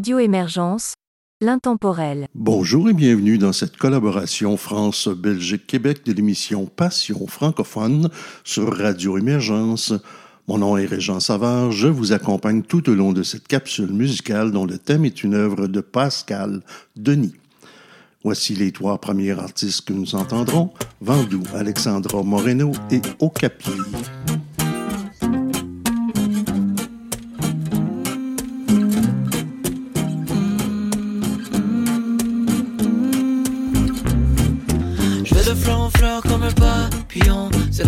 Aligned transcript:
Radio 0.00 0.18
Émergence, 0.18 0.94
l'intemporel. 1.42 2.26
Bonjour 2.34 2.88
et 2.88 2.94
bienvenue 2.94 3.36
dans 3.36 3.52
cette 3.52 3.76
collaboration 3.76 4.56
France-Belgique-Québec 4.56 6.06
de 6.06 6.14
l'émission 6.14 6.64
Passion 6.64 7.26
francophone 7.26 8.08
sur 8.42 8.74
Radio 8.74 9.18
Émergence. 9.18 9.92
Mon 10.48 10.56
nom 10.56 10.78
est 10.78 10.86
Régent 10.86 11.20
Savard, 11.20 11.70
je 11.70 11.86
vous 11.86 12.12
accompagne 12.12 12.62
tout 12.62 12.88
au 12.88 12.94
long 12.94 13.12
de 13.12 13.22
cette 13.22 13.46
capsule 13.46 13.92
musicale 13.92 14.52
dont 14.52 14.64
le 14.64 14.78
thème 14.78 15.04
est 15.04 15.22
une 15.22 15.34
œuvre 15.34 15.66
de 15.66 15.82
Pascal 15.82 16.62
Denis. 16.96 17.34
Voici 18.24 18.54
les 18.54 18.72
trois 18.72 19.02
premiers 19.02 19.38
artistes 19.38 19.86
que 19.86 19.92
nous 19.92 20.14
entendrons, 20.14 20.72
Vandou, 21.02 21.42
Alexandra 21.54 22.22
Moreno 22.22 22.72
et 22.90 23.02
Okapi. 23.18 23.72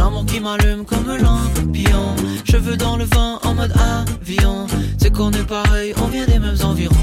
L'amour 0.03 0.27
qui 0.27 0.41
m'allume 0.41 0.85
comme 0.85 1.09
un 1.09 1.19
lampion. 1.19 2.17
Cheveux 2.45 2.77
dans 2.77 2.97
le 2.97 3.05
vent 3.05 3.39
en 3.45 3.55
mode 3.55 3.73
avion. 3.73 4.67
Qu'on 5.15 5.31
est 5.33 5.45
pareil, 5.45 5.93
on 6.03 6.07
vient 6.07 6.25
des 6.25 6.39
mêmes 6.39 6.57
environs. 6.65 6.95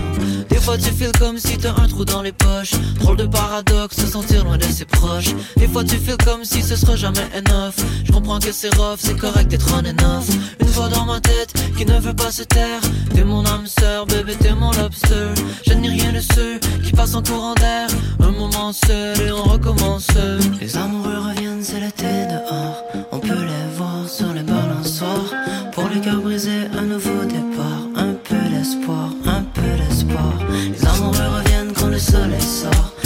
Des 0.49 0.57
fois 0.57 0.77
tu 0.77 0.91
files 0.91 1.11
comme 1.19 1.37
si 1.37 1.57
t'as 1.57 1.79
un 1.79 1.87
trou 1.87 2.05
dans 2.05 2.21
les 2.21 2.31
poches. 2.31 2.71
Drôle 2.99 3.17
de 3.17 3.27
paradoxe, 3.27 3.97
se 3.97 4.07
sentir 4.07 4.43
loin 4.43 4.57
de 4.57 4.63
ses 4.63 4.85
proches. 4.85 5.33
Des 5.57 5.67
fois 5.67 5.83
tu 5.83 5.95
files 5.97 6.17
comme 6.25 6.43
si 6.43 6.61
ce 6.63 6.75
sera 6.75 6.95
jamais 6.95 7.27
enough. 7.37 7.75
Je 8.03 8.11
comprends 8.11 8.39
que 8.39 8.51
c'est 8.51 8.73
rough, 8.75 8.97
c'est 8.97 9.17
correct 9.17 9.47
d'être 9.49 9.71
and 9.73 10.03
off. 10.03 10.27
Une 10.59 10.67
voix 10.67 10.89
dans 10.89 11.05
ma 11.05 11.19
tête 11.19 11.53
qui 11.77 11.85
ne 11.85 11.99
veut 11.99 12.15
pas 12.15 12.31
se 12.31 12.43
taire. 12.43 12.81
T'es 13.13 13.23
mon 13.23 13.45
âme 13.45 13.67
sœur, 13.67 14.05
bébé, 14.07 14.33
t'es 14.39 14.53
mon 14.53 14.71
lobster. 14.71 15.29
Je 15.67 15.73
n'ai 15.73 15.89
rien 15.89 16.11
de 16.11 16.19
ceux 16.19 16.59
qui 16.83 16.91
passent 16.91 17.15
en 17.15 17.21
courant 17.21 17.53
d'air. 17.55 17.87
Un 18.19 18.31
moment 18.31 18.73
seul 18.73 19.21
et 19.21 19.31
on 19.31 19.43
recommence. 19.43 20.07
Les 20.59 20.75
amoureux 20.75 21.19
reviennent, 21.29 21.63
c'est 21.63 21.79
l'été 21.79 22.25
dehors. 22.29 22.83
On 23.11 23.19
peut 23.19 23.27
les 23.33 23.77
voir 23.77 24.09
sur 24.09 24.33
les 24.33 24.43
balançoires. 24.43 25.33
Pour 25.73 25.87
les 25.89 26.01
cœurs 26.01 26.21
brisés, 26.21 26.67
un 26.77 26.81
nouveau 26.81 27.08
d'espoir, 28.59 29.09
un 29.25 29.43
peu 29.53 29.69
d'espoir. 29.77 30.33
Les 30.71 30.85
amoureux 30.85 31.29
reviennent 31.37 31.71
quand 31.73 31.87
le 31.87 31.97
soleil 31.97 32.41
sort. 32.41 32.98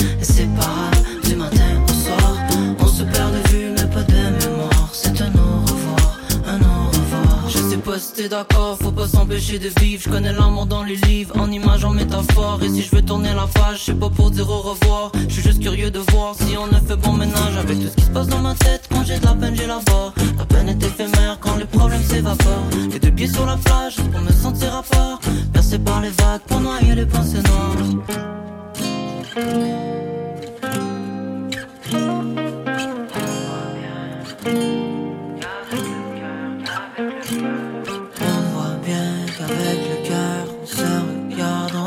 T'es 8.15 8.29
d'accord, 8.29 8.77
faut 8.79 8.91
pas 8.91 9.07
s'empêcher 9.07 9.57
de 9.57 9.69
vivre. 9.79 10.03
Je 10.05 10.09
connais 10.09 10.33
l'amour 10.33 10.67
dans 10.67 10.83
les 10.83 10.97
livres, 10.97 11.35
en 11.39 11.49
images, 11.49 11.83
en 11.83 11.89
métaphore. 11.89 12.59
Et 12.61 12.69
si 12.69 12.83
je 12.83 12.95
veux 12.95 13.01
tourner 13.01 13.33
la 13.33 13.47
page, 13.47 13.85
c'est 13.85 13.99
pas 13.99 14.09
pour 14.09 14.29
dire 14.29 14.47
au 14.47 14.61
revoir. 14.61 15.11
Je 15.27 15.33
suis 15.33 15.41
juste 15.41 15.59
curieux 15.59 15.89
de 15.89 15.97
voir 16.11 16.35
si 16.35 16.55
on 16.55 16.71
a 16.75 16.79
fait 16.79 16.95
bon 16.95 17.13
ménage 17.13 17.57
avec 17.57 17.79
tout 17.79 17.87
ce 17.87 17.95
qui 17.95 18.03
se 18.03 18.11
passe 18.11 18.27
dans 18.27 18.39
ma 18.39 18.53
tête. 18.53 18.87
Quand 18.91 19.03
j'ai 19.03 19.17
de 19.17 19.25
la 19.25 19.33
peine, 19.33 19.55
j'ai 19.55 19.65
la 19.65 19.79
voix. 19.87 20.13
La 20.37 20.45
peine 20.45 20.69
est 20.69 20.83
éphémère 20.83 21.39
quand 21.39 21.55
les 21.55 21.65
problèmes 21.65 22.03
s'évaporent. 22.03 22.69
Les 22.91 22.99
deux 22.99 23.11
pieds 23.11 23.27
sur 23.27 23.47
la 23.47 23.57
plage 23.57 23.95
pour 23.95 24.21
me 24.21 24.31
sentir 24.31 24.75
à 24.75 24.83
fort. 24.83 25.19
Percé 25.51 25.79
par 25.79 25.99
les 26.01 26.11
vagues 26.11 26.41
pour 26.47 26.59
noyer 26.59 26.93
les 26.93 27.07
pensées 27.07 27.41
noires. 27.41 27.77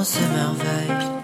S'émerveille. 0.06 1.15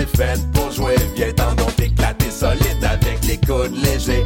c'est 0.00 0.16
fait 0.16 0.40
pour 0.52 0.70
jouer. 0.70 0.94
Viens 1.14 1.32
t'en 1.32 1.54
donc 1.54 1.78
éclater 1.78 2.30
solide 2.30 2.84
avec 2.84 3.24
les 3.26 3.36
coudes 3.38 3.76
légers. 3.84 4.24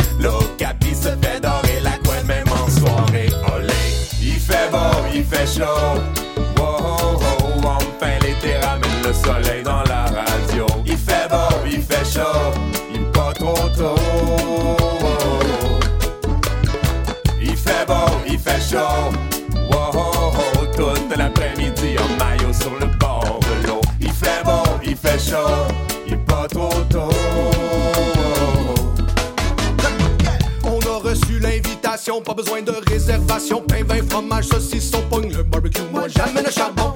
Besoin 32.34 32.62
de 32.62 32.72
réservation. 32.90 33.62
Pain, 33.62 33.84
vin, 33.84 34.02
fromage, 34.08 34.46
saucisson, 34.46 35.00
pogne 35.08 35.32
le 35.32 35.42
barbecue. 35.44 35.82
Moi, 35.92 36.08
j'amène 36.08 36.44
le 36.44 36.50
charbon. 36.50 36.93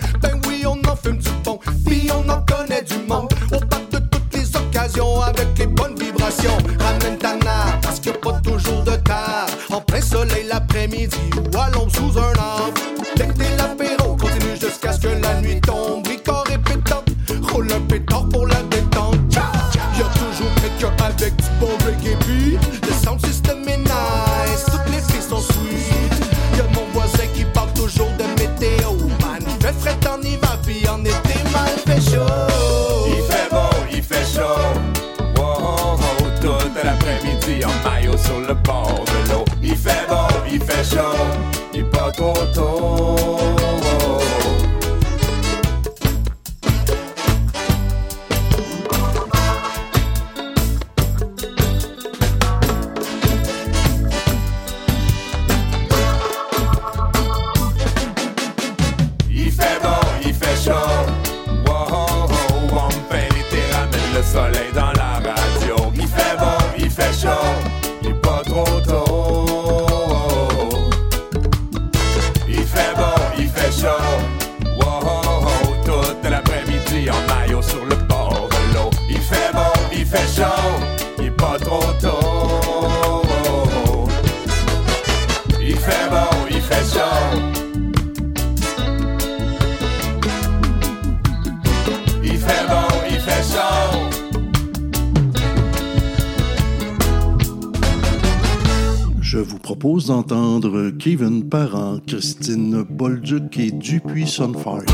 entendre 100.10 100.91
Kevin 100.91 101.48
Parent, 101.48 101.98
Christine 102.06 102.82
Bolduc 102.82 103.58
et 103.58 103.70
Dupuis 103.70 104.27
Sunfire. 104.27 104.84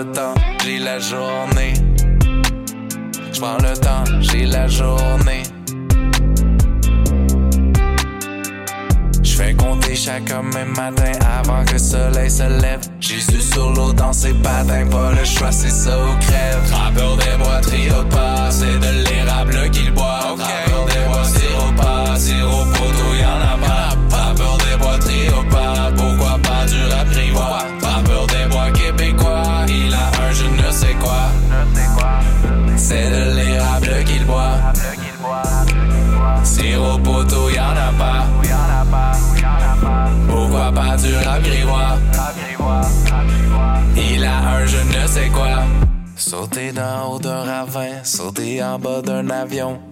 Stressé, 0.00 0.10
je 0.12 0.14
prends 0.14 0.32
le 0.32 0.34
temps, 0.34 0.39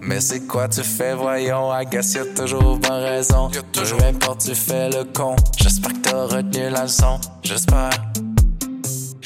Mais 0.01 0.21
c'est 0.21 0.47
quoi 0.47 0.67
tu 0.69 0.83
fais, 0.83 1.13
voyons? 1.13 1.73
I 1.73 1.85
guess 1.85 2.13
y'a 2.13 2.25
toujours 2.25 2.77
bonne 2.77 2.91
raison. 2.91 3.49
Peu 3.49 4.03
importe, 4.05 4.45
tu 4.45 4.55
fais 4.55 4.89
le 4.89 5.03
con. 5.03 5.35
J'espère 5.57 5.93
que 5.93 5.99
t'as 5.99 6.25
retenu 6.27 6.69
la 6.69 6.83
leçon. 6.83 7.19
J'espère. 7.43 7.89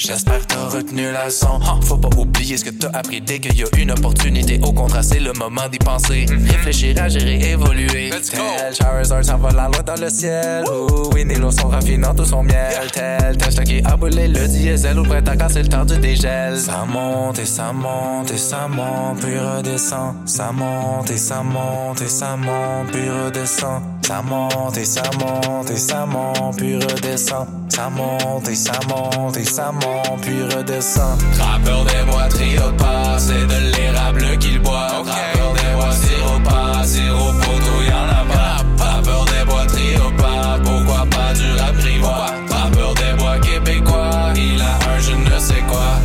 J'espère 0.05 0.39
que 0.41 0.53
t'as 0.53 0.67
retenu 0.67 1.13
la 1.13 1.27
leçon. 1.27 1.61
Faut 1.81 1.95
pas 1.95 2.09
oublier 2.17 2.57
ce 2.57 2.65
que 2.65 2.71
t'as 2.71 2.89
appris 2.89 3.21
dès 3.21 3.39
qu'il 3.39 3.57
y 3.57 3.63
a 3.63 3.67
une 3.77 3.91
opportunité. 3.91 4.59
Au 4.61 4.73
contraire, 4.73 5.03
c'est 5.03 5.21
le 5.21 5.31
moment 5.31 5.69
d'y 5.71 5.77
penser. 5.77 6.25
Réfléchir 6.45 7.01
à 7.01 7.07
gérer, 7.07 7.51
évoluer. 7.51 8.09
Tel 8.09 8.75
Charizard 8.75 9.23
s'envole 9.23 9.55
la 9.55 9.69
loi 9.69 9.81
dans 9.81 9.95
le 9.95 10.09
ciel. 10.09 10.65
Ouh, 10.65 11.13
Winnie 11.13 11.35
l'eau 11.35 11.51
son 11.51 11.69
raffinant 11.69 12.13
tout 12.13 12.25
son 12.25 12.43
miel. 12.43 12.91
Tel 12.91 13.37
Tesla 13.37 13.63
qui 13.63 13.81
a 13.85 13.95
brûlé 13.95 14.27
le 14.27 14.45
diesel. 14.45 14.99
Au 14.99 15.03
printemps 15.03 15.37
quand 15.39 15.49
c'est 15.49 15.63
le 15.63 15.69
temps 15.69 15.85
du 15.85 15.97
dégel. 15.97 16.59
Ça 16.59 16.83
monte 16.85 17.39
et 17.39 17.45
ça 17.45 17.71
monte 17.71 18.29
et 18.29 18.37
ça 18.37 18.67
monte, 18.67 19.21
puis 19.21 19.39
redescend. 19.39 20.15
Ça 20.25 20.51
monte 20.51 21.11
et 21.11 21.17
ça 21.17 21.43
monte 21.43 22.01
et 22.01 22.09
ça 22.09 22.35
monte, 22.35 22.91
puis 22.91 23.09
redescend. 23.09 23.81
Ça 24.05 24.21
monte 24.21 24.77
et 24.77 24.83
ça 24.83 25.03
monte 25.17 25.69
et 25.71 25.77
ça 25.77 26.05
monte, 26.05 26.57
puis 26.57 26.75
redescend. 26.75 27.47
Ça 27.69 27.89
monte 27.89 28.47
et 28.49 28.55
ça 28.55 28.73
monte 28.87 29.37
et 29.37 29.43
ça 29.45 29.71
monte, 29.71 29.83
puis 30.21 30.43
redescend. 30.43 31.21
Rappeur 31.39 31.85
des 31.85 32.03
bois, 32.09 32.27
trio 32.29 32.71
pas, 32.77 33.17
c'est 33.17 33.45
de 33.45 33.75
l'érable 33.75 34.37
qu'il 34.39 34.59
boit. 34.59 34.87
Rappeur 34.87 35.53
des 35.53 35.75
bois, 35.75 35.91
zéro 35.91 36.39
pas, 36.39 36.83
zéro 36.83 37.33
poteau, 37.33 37.81
y'en 37.89 38.07
a 38.09 38.23
pas. 38.33 38.83
Rappeur 38.83 39.25
des 39.25 39.45
bois, 39.45 39.65
trio 39.67 40.11
pas, 40.17 40.59
pourquoi 40.63 41.05
pas 41.05 41.33
du 41.33 41.51
rap 41.59 41.75
grivois? 41.77 42.25
Rappeur 42.49 42.93
des 42.95 43.13
bois 43.17 43.39
québécois, 43.39 44.33
il 44.35 44.61
a 44.61 44.73
un 44.93 44.99
je 44.99 45.15
ne 45.15 45.39
sais 45.39 45.63
quoi. 45.67 45.99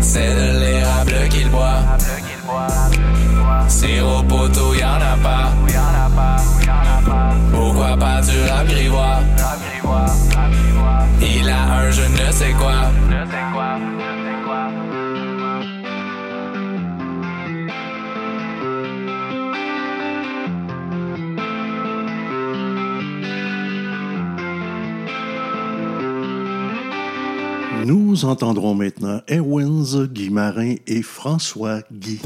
C'est 0.00 0.34
de 0.34 0.60
l'érable 0.60 1.28
qu'il 1.28 1.48
boit. 1.50 1.82
Zéro 3.68 4.22
poteau, 4.24 4.74
y'en 4.74 4.96
a 4.96 5.16
pas. 5.22 5.52
Je 11.92 12.02
ne 12.02 12.32
sais 12.32 12.52
quoi. 12.52 12.90
Nous 27.86 28.24
entendrons 28.24 28.74
maintenant 28.74 29.20
Erwins, 29.28 30.06
Guy 30.06 30.30
Marin 30.30 30.74
et 30.86 31.02
François 31.02 31.80
Guy. 31.90 32.20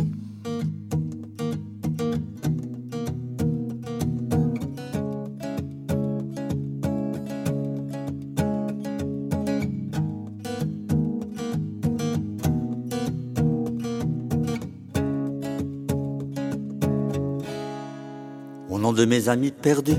De 18.95 19.05
mes 19.05 19.29
amis 19.29 19.51
perdus, 19.51 19.93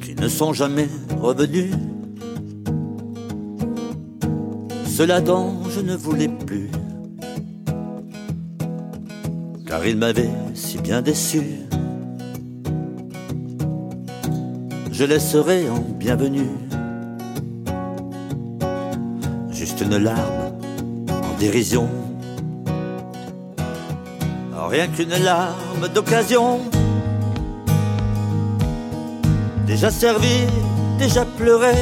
qui 0.00 0.14
ne 0.14 0.28
sont 0.28 0.52
jamais 0.52 0.88
revenus, 1.20 1.72
ceux-là 4.86 5.20
dont 5.20 5.54
je 5.70 5.80
ne 5.80 5.96
voulais 5.96 6.28
plus, 6.28 6.68
car 9.66 9.86
ils 9.86 9.96
m'avaient 9.96 10.30
si 10.54 10.78
bien 10.78 11.00
déçu. 11.00 11.42
Je 14.92 15.04
laisserai 15.04 15.68
en 15.70 15.80
bienvenue 15.98 16.50
juste 19.50 19.80
une 19.80 19.96
larme 19.96 20.52
en 21.08 21.38
dérision. 21.38 22.01
Rien 24.72 24.88
qu'une 24.88 25.14
larme 25.22 25.86
d'occasion. 25.94 26.60
Déjà 29.66 29.90
servi, 29.90 30.46
déjà 30.98 31.26
pleuré, 31.26 31.74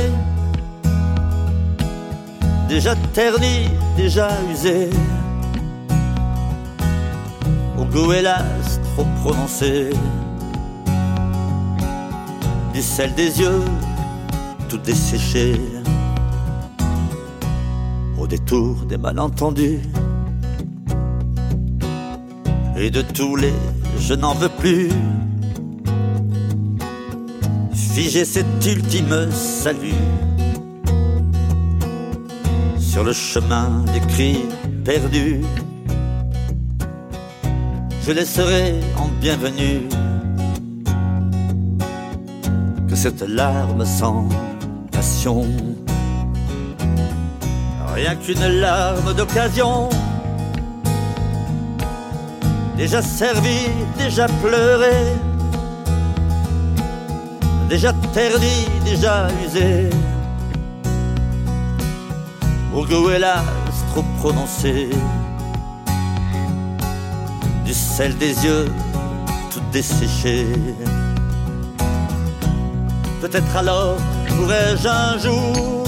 déjà 2.69 2.97
terni, 3.15 3.69
déjà 3.97 4.31
usé. 4.51 4.91
Au 7.79 7.85
goût 7.85 8.13
hélas 8.13 8.81
trop 8.83 9.07
prononcé. 9.23 9.91
Du 12.75 12.83
sel 12.83 13.15
des 13.15 13.39
yeux, 13.39 13.63
tout 14.69 14.79
desséché. 14.79 15.61
Au 18.19 18.27
détour 18.27 18.85
des 18.85 18.99
malentendus 18.99 19.81
et 22.81 22.91
de 22.91 23.03
tous 23.03 23.37
les 23.37 23.53
je 23.99 24.15
n'en 24.15 24.35
veux 24.35 24.49
plus. 24.49 24.89
Figer 27.73 28.25
cet 28.25 28.47
ultime 28.67 29.31
salut 29.31 30.03
sur 32.79 33.05
le 33.05 33.13
chemin 33.13 33.85
des 33.93 34.01
cris 34.13 34.41
perdus. 34.85 35.43
Je 38.07 38.13
laisserai 38.13 38.81
en 38.97 39.09
bienvenue 39.21 39.83
que 42.89 42.97
cette 42.97 43.23
larme 43.23 43.85
sans 43.85 44.29
passion, 44.91 45.45
rien 47.95 48.17
qu'une 48.17 48.47
larme 48.47 49.13
d'occasion 49.15 49.91
déjà 52.81 53.03
servi, 53.03 53.69
déjà 53.99 54.27
pleuré, 54.43 54.97
déjà 57.69 57.93
terni, 58.15 58.67
déjà 58.87 59.29
usé. 59.45 59.91
Goût 62.73 63.11
hélas 63.11 63.45
trop 63.91 64.05
prononcé, 64.19 64.89
du 67.67 67.75
sel 67.75 68.17
des 68.17 68.35
yeux 68.47 68.73
tout 69.51 69.61
desséché. 69.71 70.47
Peut-être 73.21 73.55
alors 73.55 73.97
pourrais-je 74.29 74.89
un 74.89 75.19
jour 75.19 75.85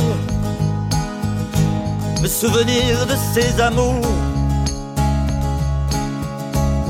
me 2.20 2.28
souvenir 2.28 3.06
de 3.06 3.16
ces 3.32 3.58
amours 3.58 4.31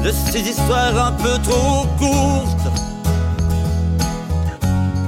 de 0.02 0.10
ces 0.10 0.40
histoires 0.40 1.06
un 1.06 1.12
peu 1.12 1.38
trop 1.42 1.86
courtes, 1.98 2.68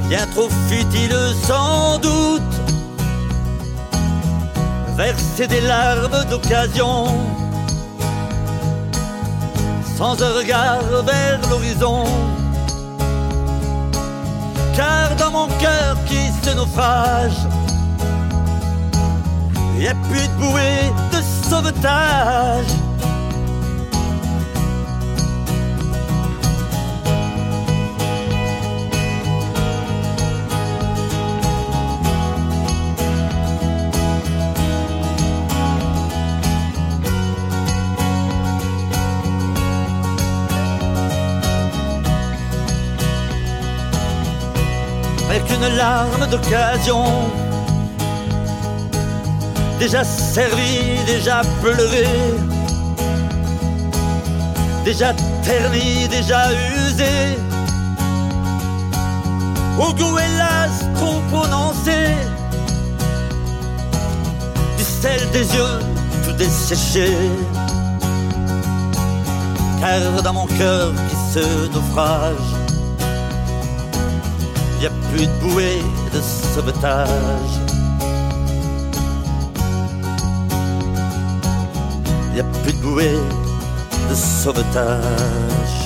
bien 0.08 0.26
trop 0.34 0.48
futiles 0.68 1.34
sans 1.46 1.98
doute, 1.98 2.42
verser 4.96 5.48
des 5.48 5.60
larmes 5.62 6.24
d'occasion, 6.30 7.06
sans 9.98 10.22
un 10.22 10.32
regard 10.32 10.84
vers 11.04 11.40
l'horizon. 11.50 12.04
Car 14.76 15.14
dans 15.16 15.30
mon 15.30 15.48
cœur 15.58 15.96
qui 16.06 16.30
se 16.42 16.54
naufrage, 16.54 17.40
y 19.78 19.88
a 19.88 19.94
plus 20.08 20.28
de 20.28 20.34
bouée 20.38 20.92
de 21.12 21.48
sauvetage. 21.48 22.83
Larme 45.68 46.26
d'occasion. 46.30 47.04
Déjà 49.78 50.04
servi, 50.04 51.04
déjà 51.04 51.42
pleuré, 51.60 52.06
déjà 54.84 55.12
terni, 55.42 56.08
déjà 56.08 56.46
usé, 56.86 57.36
au 59.78 59.92
goût 59.92 60.18
hélas 60.18 60.86
trop 60.94 61.20
prononcé, 61.30 62.14
du 64.78 64.84
sel 64.84 65.20
des 65.32 65.54
yeux 65.54 65.80
tout 66.24 66.32
desséché, 66.32 67.12
car 69.80 70.22
dans 70.22 70.32
mon 70.32 70.46
cœur 70.46 70.92
qui 71.10 71.16
se 71.34 71.68
naufrage, 71.74 72.53
plus 75.14 75.26
de 75.28 75.32
bouée 75.40 75.80
de 76.12 76.20
sauvetage. 76.20 77.08
y 82.34 82.40
a 82.40 82.44
plus 82.64 82.72
de 82.72 82.78
bouée 82.78 83.18
de 84.10 84.14
sauvetage. 84.14 85.83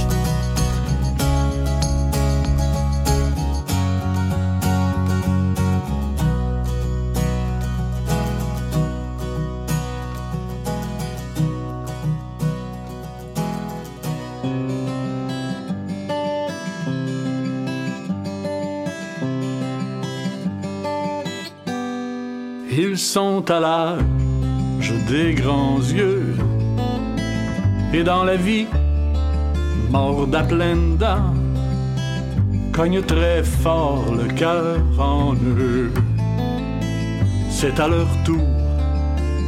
Sont 23.09 23.51
à 23.51 23.59
l'âge 23.59 24.92
des 25.09 25.33
grands 25.33 25.81
yeux. 25.81 26.35
Et 27.94 28.03
dans 28.03 28.23
la 28.23 28.37
vie, 28.37 28.66
mordent 29.90 30.35
à 30.35 30.42
pleines 30.42 30.99
dents, 30.99 31.33
cognent 32.71 33.01
très 33.01 33.42
fort 33.42 34.05
le 34.14 34.29
cœur 34.35 34.77
en 34.99 35.33
eux. 35.35 35.90
C'est 37.49 37.81
à 37.81 37.88
leur 37.88 38.11
tour 38.27 38.51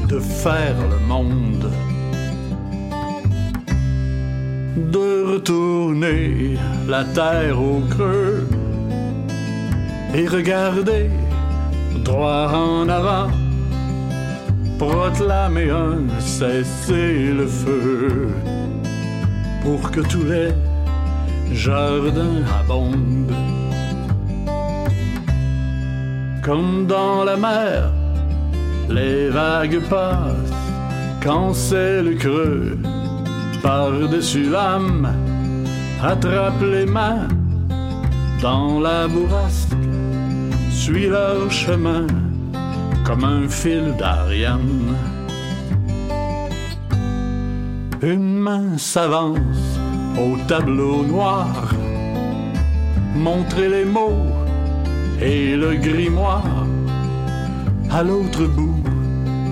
de 0.08 0.18
faire 0.18 0.78
le 0.92 0.98
monde, 1.12 1.70
de 4.96 5.32
retourner 5.34 6.56
la 6.88 7.04
terre 7.04 7.60
au 7.60 7.80
creux 7.90 8.48
et 10.14 10.26
regarder 10.26 11.10
droit 12.04 12.48
en 12.54 12.88
avant 12.88 13.28
proclamer 14.80 15.68
un 15.70 16.08
cesser 16.18 17.34
le 17.34 17.46
feu 17.46 18.28
pour 19.62 19.90
que 19.90 20.00
tous 20.00 20.24
les 20.24 20.52
jardins 21.52 22.42
abondent. 22.58 23.34
Comme 26.42 26.86
dans 26.86 27.24
la 27.24 27.36
mer, 27.36 27.92
les 28.88 29.28
vagues 29.28 29.80
passent 29.90 30.56
quand 31.22 31.52
c'est 31.52 32.02
le 32.02 32.14
creux. 32.14 32.78
Par-dessus 33.62 34.48
l'âme, 34.48 35.06
attrape 36.02 36.62
les 36.62 36.86
mains 36.86 37.28
dans 38.40 38.80
la 38.80 39.06
bourrasque, 39.06 39.76
suis 40.70 41.08
leur 41.08 41.50
chemin 41.50 42.06
comme 43.10 43.24
un 43.24 43.48
fil 43.48 43.96
d'Ariane. 43.98 44.94
Une 48.02 48.38
main 48.38 48.78
s'avance 48.78 49.80
au 50.16 50.36
tableau 50.46 51.02
noir, 51.02 51.48
montrer 53.16 53.68
les 53.68 53.84
mots 53.84 54.26
et 55.20 55.56
le 55.56 55.74
grimoire 55.74 56.64
à 57.90 58.04
l'autre 58.04 58.46
bout 58.46 58.84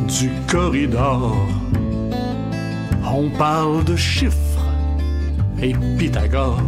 du 0.07 0.31
corridor. 0.47 1.35
On 3.13 3.29
parle 3.31 3.83
de 3.83 3.97
chiffres 3.97 4.67
et 5.61 5.75
Pythagore. 5.99 6.63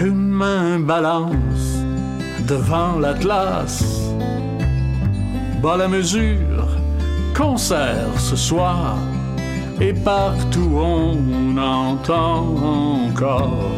Une 0.00 0.28
main 0.42 0.78
balance 0.78 1.77
devant 2.48 2.98
l'Atlas. 2.98 3.84
Bas 5.62 5.76
la 5.76 5.88
mesure, 5.88 6.66
concert 7.36 8.12
ce 8.16 8.36
soir, 8.36 8.96
et 9.80 9.92
partout 9.92 10.72
on 10.74 11.56
entend 11.58 12.46
encore 13.06 13.76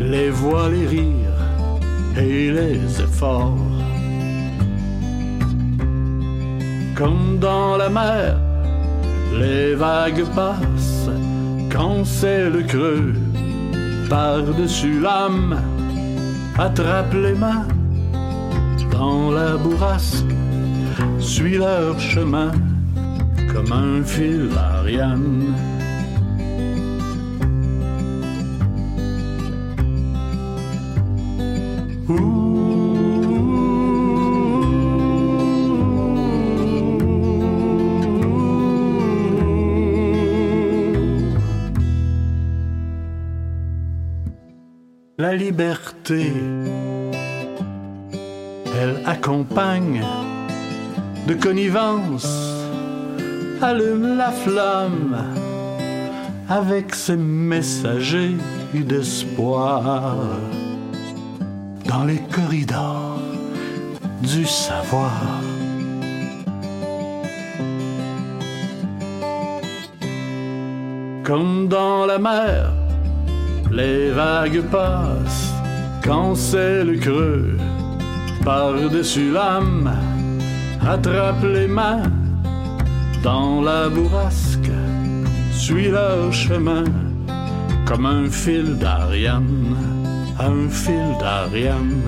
les 0.00 0.30
voix, 0.30 0.68
les 0.70 0.86
rires 0.86 1.44
et 2.16 2.50
les 2.50 3.02
efforts. 3.02 3.58
Comme 6.96 7.38
dans 7.38 7.76
la 7.76 7.90
mer, 7.90 8.36
les 9.38 9.74
vagues 9.74 10.24
passent 10.34 11.10
quand 11.70 12.04
c'est 12.04 12.48
le 12.48 12.62
creux 12.62 13.12
par-dessus 14.08 15.00
l'âme 15.00 15.60
attrape 16.58 17.14
les 17.14 17.34
mains 17.34 17.66
dans 18.90 19.30
la 19.30 19.56
bourrasque, 19.56 20.24
suis 21.18 21.56
leur 21.56 21.98
chemin 22.00 22.50
comme 23.52 23.72
un 23.72 24.02
fil 24.02 24.50
Ariane. 24.56 25.54
La 45.20 45.34
liberté, 45.34 46.32
elle 48.80 49.02
accompagne 49.04 50.00
de 51.26 51.34
connivence, 51.34 52.64
allume 53.60 54.16
la 54.16 54.30
flamme 54.30 55.16
avec 56.48 56.94
ses 56.94 57.16
messagers 57.16 58.36
d'espoir 58.72 60.14
dans 61.86 62.04
les 62.04 62.20
corridors 62.32 63.18
du 64.22 64.46
savoir. 64.46 65.20
Comme 71.24 71.66
dans 71.66 72.06
la 72.06 72.20
mer, 72.20 72.77
les 73.70 74.10
vagues 74.10 74.62
passent 74.70 75.52
quand 76.04 76.34
c'est 76.34 76.84
le 76.84 76.96
creux. 76.96 77.56
Par-dessus 78.44 79.30
l'âme, 79.32 79.92
attrape 80.86 81.44
les 81.44 81.66
mains 81.66 82.02
dans 83.22 83.60
la 83.60 83.88
bourrasque, 83.88 84.70
suis 85.52 85.88
leur 85.88 86.32
chemin 86.32 86.84
comme 87.84 88.06
un 88.06 88.28
fil 88.30 88.76
d'Ariane, 88.78 89.76
un 90.38 90.68
fil 90.68 91.16
d'Ariane, 91.20 92.02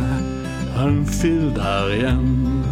un 0.79 1.05
fil 1.05 1.53
d'Ariane. 1.53 2.63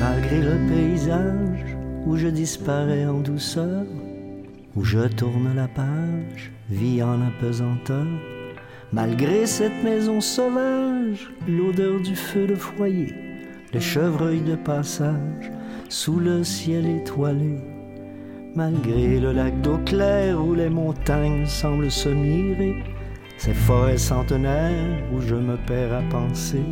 Malgré 0.00 0.40
le 0.40 0.56
paysage 0.68 1.45
où 2.06 2.16
je 2.16 2.28
disparais 2.28 3.04
en 3.04 3.18
douceur, 3.18 3.84
où 4.76 4.84
je 4.84 5.08
tourne 5.08 5.54
la 5.54 5.66
page, 5.66 6.52
vie 6.70 7.02
en 7.02 7.20
apesanteur, 7.20 8.06
malgré 8.92 9.46
cette 9.46 9.82
maison 9.82 10.20
sauvage, 10.20 11.28
l'odeur 11.48 12.00
du 12.00 12.14
feu 12.14 12.46
de 12.46 12.54
foyer, 12.54 13.12
les 13.72 13.80
chevreuils 13.80 14.40
de 14.40 14.54
passage, 14.54 15.50
sous 15.88 16.20
le 16.20 16.44
ciel 16.44 16.86
étoilé, 16.86 17.58
malgré 18.54 19.18
le 19.18 19.32
lac 19.32 19.60
d'eau 19.60 19.78
claire 19.84 20.40
où 20.40 20.54
les 20.54 20.70
montagnes 20.70 21.46
semblent 21.46 21.90
se 21.90 22.08
mirer, 22.08 22.84
ces 23.36 23.52
forêts 23.52 23.98
centenaires 23.98 25.02
où 25.12 25.20
je 25.20 25.34
me 25.34 25.56
perds 25.66 25.92
à 25.92 26.02
penser. 26.02 26.62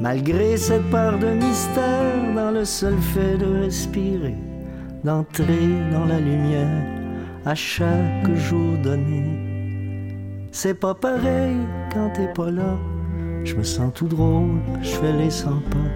Malgré 0.00 0.56
cette 0.56 0.88
part 0.90 1.18
de 1.18 1.26
mystère 1.26 2.34
dans 2.34 2.52
le 2.52 2.64
seul 2.64 2.96
fait 2.98 3.36
de 3.36 3.64
respirer, 3.64 4.36
d'entrer 5.02 5.68
dans 5.92 6.04
la 6.04 6.20
lumière 6.20 6.84
à 7.44 7.54
chaque 7.54 8.32
jour 8.36 8.78
donné. 8.78 10.48
C'est 10.52 10.78
pas 10.78 10.94
pareil 10.94 11.56
quand 11.92 12.10
t'es 12.14 12.32
pas 12.32 12.50
là. 12.50 12.76
Je 13.44 13.56
me 13.56 13.64
sens 13.64 13.92
tout 13.94 14.06
drôle, 14.06 14.60
je 14.82 14.90
fais 14.90 15.12
les 15.12 15.30
100 15.30 15.50
pas. 15.70 15.90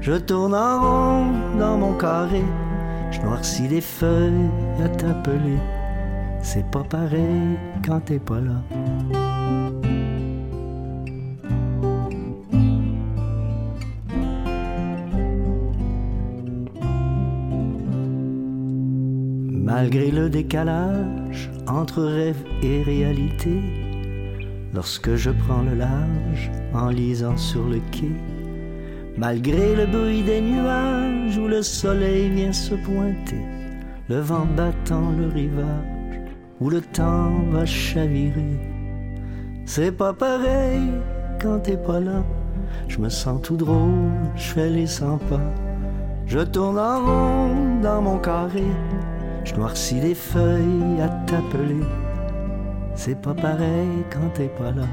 Je 0.00 0.14
tourne 0.14 0.54
en 0.54 0.80
rond 0.80 1.26
dans 1.58 1.76
mon 1.76 1.92
carré, 1.94 2.42
je 3.10 3.20
noircis 3.20 3.68
les 3.68 3.80
feuilles 3.80 4.50
à 4.84 4.88
t'appeler. 4.88 5.58
C'est 6.42 6.68
pas 6.70 6.84
pareil 6.84 7.58
quand 7.86 8.00
t'es 8.00 8.18
pas 8.18 8.40
là. 8.40 8.62
Malgré 19.80 20.10
le 20.10 20.28
décalage 20.28 21.52
entre 21.68 22.02
rêve 22.02 22.42
et 22.64 22.82
réalité, 22.82 23.60
lorsque 24.74 25.14
je 25.14 25.30
prends 25.30 25.62
le 25.62 25.76
large 25.76 26.50
en 26.74 26.88
lisant 26.88 27.36
sur 27.36 27.64
le 27.64 27.78
quai, 27.92 28.10
malgré 29.16 29.76
le 29.76 29.86
bruit 29.86 30.22
des 30.22 30.40
nuages 30.40 31.38
où 31.38 31.46
le 31.46 31.62
soleil 31.62 32.28
vient 32.28 32.52
se 32.52 32.74
pointer, 32.74 33.44
le 34.08 34.18
vent 34.18 34.48
battant 34.56 35.12
le 35.16 35.28
rivage, 35.28 36.22
où 36.58 36.70
le 36.70 36.80
temps 36.80 37.44
va 37.52 37.64
chavirer. 37.64 38.58
C'est 39.64 39.92
pas 39.92 40.12
pareil 40.12 40.90
quand 41.40 41.60
t'es 41.60 41.76
pas 41.76 42.00
là, 42.00 42.24
je 42.88 42.98
me 42.98 43.08
sens 43.08 43.40
tout 43.42 43.56
drôle, 43.56 44.10
je 44.34 44.42
fais 44.42 44.70
les 44.70 44.88
100 44.88 45.18
pas, 45.30 45.52
je 46.26 46.40
tourne 46.40 46.80
en 46.80 46.98
rond 46.98 47.80
dans 47.80 48.02
mon 48.02 48.18
carré 48.18 48.64
je 49.44 49.54
noircis 49.54 50.00
les 50.00 50.14
feuilles 50.14 51.00
à 51.02 51.08
t'appeler. 51.26 51.84
C'est 52.94 53.20
pas 53.20 53.34
pareil 53.34 54.04
quand 54.10 54.28
t'es 54.34 54.50
pas 54.58 54.72
là. 54.72 54.86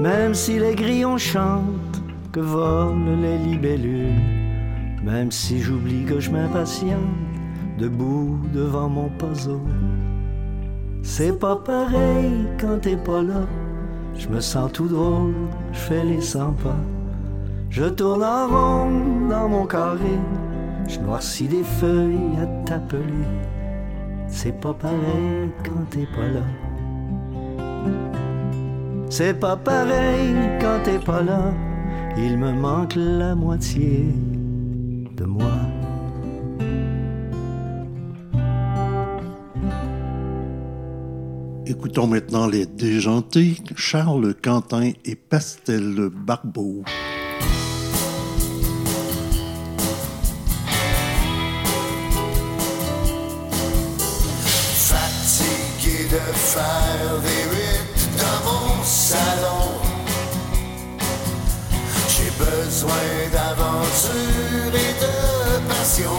Même 0.00 0.34
si 0.34 0.58
les 0.58 0.74
grillons 0.74 1.18
chantent, 1.18 2.02
que 2.32 2.40
volent 2.40 3.16
les 3.22 3.38
libellules, 3.38 4.22
même 5.02 5.30
si 5.30 5.60
j'oublie 5.60 6.04
que 6.04 6.20
je 6.20 6.30
m'impatiente, 6.30 7.00
debout 7.78 8.38
devant 8.52 8.88
mon 8.88 9.08
puzzle. 9.08 9.58
C'est 11.02 11.38
pas 11.38 11.56
pareil 11.56 12.46
quand 12.60 12.80
t'es 12.82 12.96
pas 12.96 13.22
là. 13.22 13.46
Je 14.16 14.28
me 14.28 14.40
sens 14.40 14.70
tout 14.72 14.88
drôle, 14.88 15.34
je 15.72 15.78
fais 15.78 16.04
les 16.04 16.20
100 16.20 16.52
pas. 16.62 16.76
Je 17.70 17.84
tourne 17.84 18.24
en 18.24 18.46
rond 18.48 19.28
dans 19.28 19.48
mon 19.48 19.66
carré, 19.66 20.18
je 20.88 20.98
noircis 21.00 21.46
des 21.46 21.62
feuilles 21.62 22.38
à 22.42 22.46
t'appeler. 22.64 23.28
C'est 24.26 24.58
pas 24.58 24.74
pareil 24.74 25.50
quand 25.64 25.84
t'es 25.90 26.06
pas 26.06 26.28
là. 26.28 26.46
C'est 29.10 29.34
pas 29.38 29.56
pareil 29.56 30.34
quand 30.60 30.80
t'es 30.84 30.98
pas 30.98 31.22
là. 31.22 31.52
Il 32.16 32.38
me 32.38 32.52
manque 32.52 32.94
la 32.96 33.34
moitié 33.34 34.06
de 35.16 35.24
moi. 35.24 35.52
Écoutons 41.66 42.06
maintenant 42.06 42.46
les 42.46 42.64
déjantés, 42.64 43.56
Charles 43.76 44.34
Quentin 44.42 44.92
et 45.04 45.14
Pastel 45.16 46.08
Barbeau. 46.10 46.82
Des 57.22 58.18
dans 58.18 58.40
mon 58.44 58.84
salon. 58.84 59.66
J'ai 62.08 62.30
besoin 62.44 63.06
d'aventure 63.32 64.74
et 64.74 64.94
de 65.04 65.14
passion. 65.68 66.18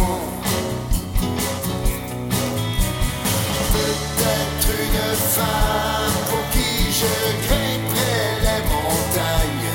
Peut-être 3.73 4.69
une 4.85 5.15
femme 5.35 6.19
pour 6.29 6.43
qui 6.51 6.91
je 6.99 7.15
grimperai 7.47 8.21
les 8.45 8.61
montagnes. 8.71 9.73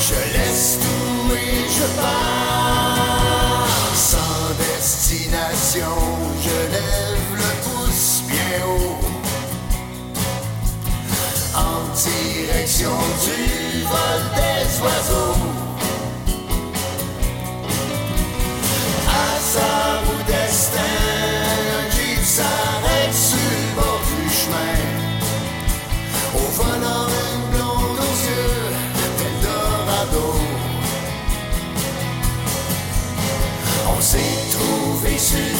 Je 0.00 0.18
laisse 0.36 0.78
tout 0.82 1.34
et 1.34 1.68
je 1.76 1.86
pars 2.00 3.66
sans 3.94 4.54
destination. 4.58 6.09
Du 12.80 13.82
vol 13.84 14.20
des 14.36 14.80
oiseaux. 14.80 15.36
Hasard 19.06 20.02
ou 20.08 20.22
destin, 20.26 20.78
jeep 21.90 22.24
s'arrête 22.24 23.12
sur 23.12 23.36
le 23.36 23.74
bord 23.76 24.00
du 24.08 24.30
chemin. 24.30 24.78
Au 26.34 26.46
volant, 26.58 27.08
une 27.32 27.44
blonde 27.50 27.98
aux 27.98 28.18
yeux 28.28 28.72
d'Eldorado. 29.18 30.28
On 33.94 34.00
s'est 34.00 34.38
trouvé 34.52 35.18
sur 35.18 35.56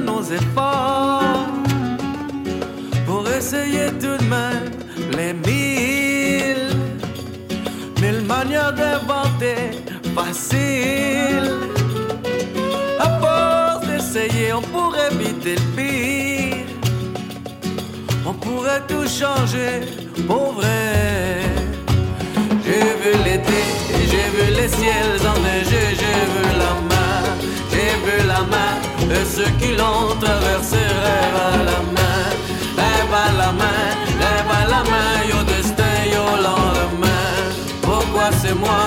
nos 0.00 0.32
efforts. 0.32 1.46
Pour 3.06 3.28
essayer 3.28 3.90
tout 4.00 4.16
de 4.16 4.28
même 4.28 4.55
facile. 10.16 11.50
À 13.06 13.08
force 13.20 13.86
d'essayer, 13.86 14.52
on 14.60 14.62
pourrait 14.62 15.10
éviter 15.12 15.54
le 15.62 15.66
pire. 15.76 16.66
On 18.24 18.32
pourrait 18.32 18.82
tout 18.88 19.06
changer 19.20 19.72
pour 20.26 20.52
vrai. 20.58 21.42
J'ai 22.64 22.88
vu 23.02 23.12
l'été, 23.26 23.60
j'ai 24.10 24.28
vu 24.34 24.46
les 24.58 24.70
ciels 24.78 25.22
enneigés, 25.32 25.90
j'ai 26.00 26.20
vu 26.34 26.44
la 26.62 26.72
mer, 26.90 27.22
j'ai 27.72 27.92
vu 28.04 28.16
la 28.32 28.40
mer, 28.54 28.74
et 29.14 29.24
ceux 29.34 29.52
qui 29.60 29.70
l'ont 29.80 30.08
traversé 30.24 30.82
rêvent 31.04 31.44
à 31.52 31.56
la 31.70 31.80
main, 31.96 32.22
rêvent 32.80 33.18
à 33.26 33.28
la 33.42 33.50
main, 33.60 33.82
rêvent 34.22 34.54
à 34.60 34.64
la 34.74 34.82
main, 34.92 35.12
yo 35.30 35.38
destin, 35.52 35.96
yo 36.14 36.24
lendemain. 36.46 37.34
Pourquoi 37.82 38.26
c'est 38.40 38.58
moi, 38.64 38.84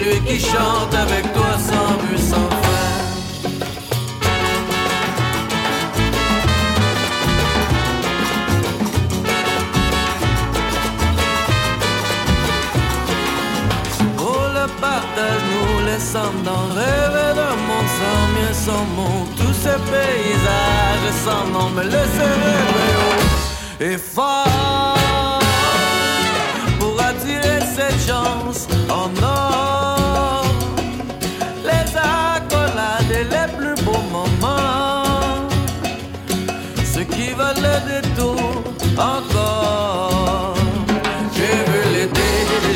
celui 0.00 0.20
qui 0.20 0.40
chante 0.40 0.94
avec 0.94 1.32
toi 1.32 1.58
sans 1.58 1.96
but, 2.06 2.18
sans 2.18 2.36
fin? 2.36 2.66
Partage, 14.80 15.42
nous 15.50 15.84
laissons 15.84 16.32
dans 16.44 16.64
le 16.68 16.80
rêve 16.80 17.34
d'un 17.34 17.56
monde 17.68 17.90
sans 17.98 18.22
mien, 18.34 18.52
sans 18.52 18.84
monde. 18.96 19.28
Tous 19.36 19.52
ces 19.52 19.78
paysages 19.90 21.12
sans 21.24 21.44
nom, 21.52 21.68
mais 21.76 21.84
le 21.84 21.90
cérébre 21.90 22.80
est 23.80 23.98
fort 23.98 25.40
pour 26.78 26.98
attirer 27.02 27.60
cette 27.74 28.00
chance 28.06 28.68
en 28.88 29.10
or. 29.22 29.89
Qui 37.20 37.30
veulent 37.40 37.64
le 37.68 37.76
détour 37.90 38.50
encore. 38.96 40.54
J'ai 41.34 41.58
vu 41.68 41.80
l'été, 41.94 42.30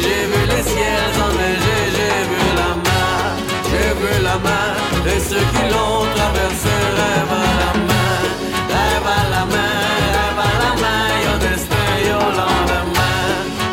j'ai 0.05 0.23
vu 0.31 0.41
les 0.53 0.63
ciels 0.71 1.17
enneigés, 1.27 1.87
j'ai 1.97 2.19
vu 2.31 2.43
la 2.61 2.73
mer, 2.87 3.23
j'ai 3.69 3.91
vu 4.01 4.13
la 4.29 4.37
mer, 4.49 4.73
et 5.13 5.21
ceux 5.29 5.47
qui 5.53 5.65
l'ont 5.73 6.05
traversé 6.17 6.75
rêvent 6.99 7.39
à 7.45 7.51
la 7.63 7.73
main, 7.89 8.17
rêvent 8.75 9.13
à 9.21 9.25
la 9.35 9.45
main, 9.53 9.77
rêvent 10.17 10.45
à 10.49 10.55
la 10.65 10.73
main, 10.83 11.05
yo 11.25 11.35
destin, 11.47 11.91
yo 12.09 12.19
lendemain. 12.41 13.27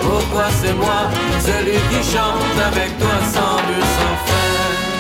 Pourquoi 0.05 0.47
c'est 0.59 0.75
moi, 0.83 1.01
celui 1.47 1.79
qui 1.89 2.01
chante 2.13 2.57
avec 2.69 2.97
toi 3.01 3.17
sans 3.33 3.57
but, 3.67 3.87
sans 3.97 4.15
fin? 4.25 4.90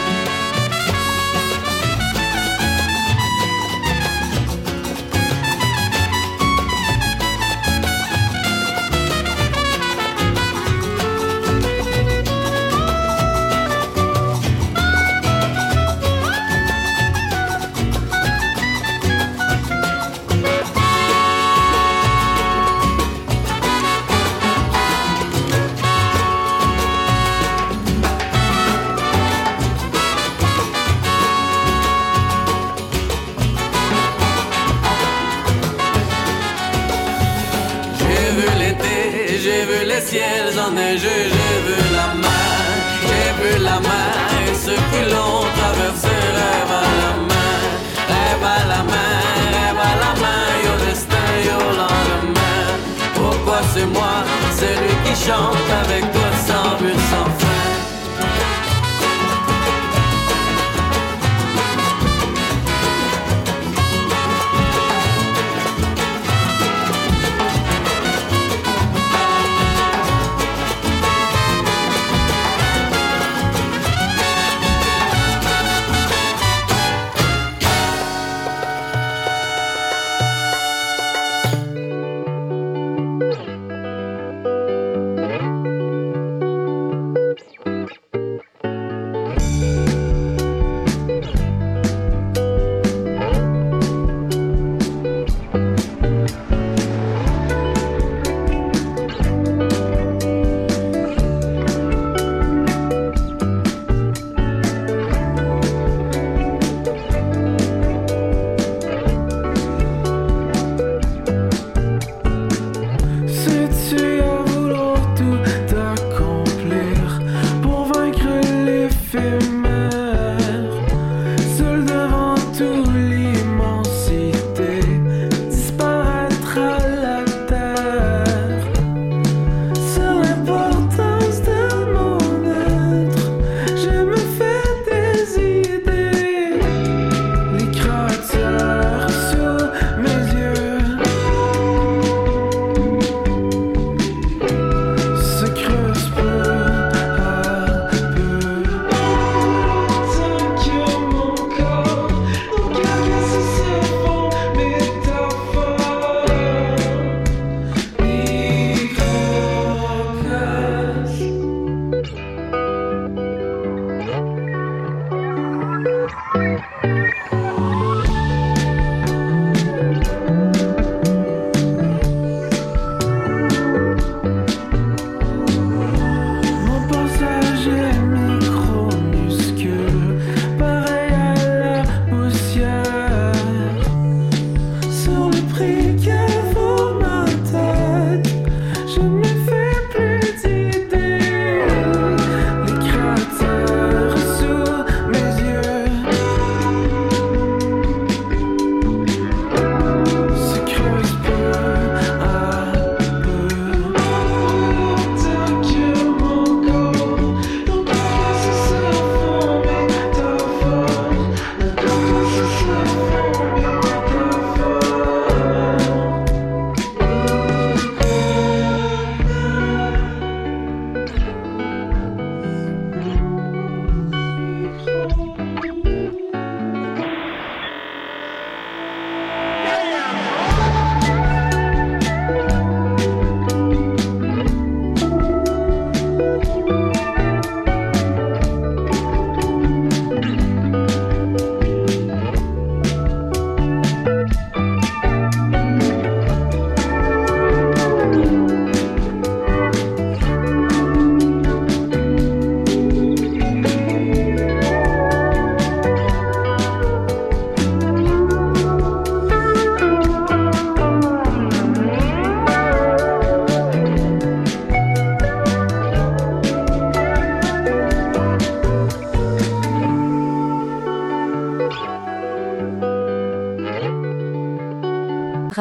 J'ai 40.77 41.23
vu 41.65 41.95
la 41.95 42.13
mer, 42.15 42.61
j'ai 43.01 43.31
vu 43.39 43.63
la 43.63 43.79
mer, 43.79 44.13
et 44.47 44.53
ceux 44.53 44.81
qui 44.91 45.01
l'ont 45.11 45.45
traversé 45.57 46.07
rêvent 46.07 46.77
à 46.79 46.89
la 47.01 47.11
main, 47.29 47.57
rêvent 48.07 48.43
à 48.43 48.67
la 48.67 48.83
main, 48.83 49.13
rêvent 49.51 49.79
à 49.79 49.95
la 50.03 50.11
main, 50.21 50.43
yo 50.65 50.85
destin, 50.85 51.29
yo 51.45 51.57
lendemain. 51.77 52.67
Pourquoi 53.15 53.61
c'est 53.73 53.85
moi, 53.85 54.23
celui 54.59 54.95
qui 55.03 55.25
chante 55.25 55.69
avec 55.85 56.11
toi 56.11 56.29
sans 56.47 56.77
but, 56.81 56.99
sans 57.09 57.25
fin? 57.39 57.50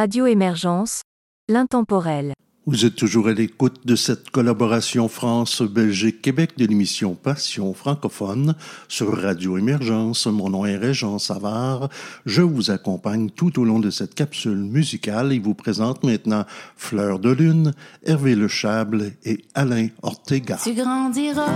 Radio 0.01 0.25
Émergence, 0.25 1.03
l'intemporel. 1.51 2.33
Vous 2.65 2.87
êtes 2.87 2.97
toujours 2.97 3.29
à 3.29 3.35
l'écoute 3.35 3.87
de 3.87 3.97
cette 3.97 4.31
collaboration 4.31 5.09
France-Belgique-Québec 5.09 6.53
de 6.57 6.65
l'émission 6.65 7.15
Passion 7.15 7.75
francophone 7.75 8.55
sur 8.89 9.15
Radio 9.15 9.59
Émergence. 9.59 10.27
Mon 10.27 10.49
nom 10.49 10.65
est 10.65 10.79
Régent 10.79 11.19
Savard. 11.19 11.91
Je 12.25 12.41
vous 12.41 12.71
accompagne 12.71 13.29
tout 13.29 13.61
au 13.61 13.65
long 13.67 13.79
de 13.79 13.91
cette 13.91 14.15
capsule 14.15 14.57
musicale 14.57 15.35
et 15.35 15.39
vous 15.39 15.53
présente 15.53 16.03
maintenant 16.03 16.47
Fleur 16.79 17.19
de 17.19 17.33
Lune, 17.33 17.75
Hervé 18.03 18.37
Le 18.37 18.49
Chable 18.49 19.13
et 19.25 19.45
Alain 19.55 19.89
Ortega. 20.01 20.57
Tu 20.65 20.73
grandiras 20.73 21.53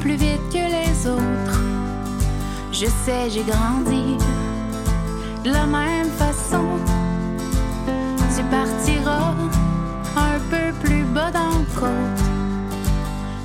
plus 0.00 0.16
vite 0.16 0.42
que 0.50 0.56
les 0.56 1.08
autres. 1.08 1.60
Je 2.72 2.86
sais, 2.86 3.30
j'ai 3.30 3.44
grandi 3.44 4.16
la 5.50 5.66
même 5.66 6.05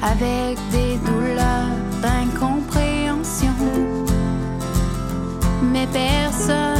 avec 0.01 0.57
des 0.71 0.97
douleurs 1.05 1.77
d'incompréhension. 2.01 3.55
Mais 5.71 5.87
personne 5.87 6.70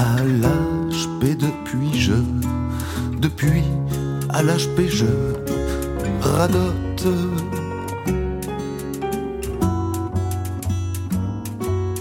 à 0.00 0.22
l'HP 0.24 1.36
depuis 1.36 1.92
je, 1.92 2.14
depuis 3.18 3.64
à 4.30 4.42
l'HP 4.42 4.88
je 4.88 5.10
radote. 6.22 7.06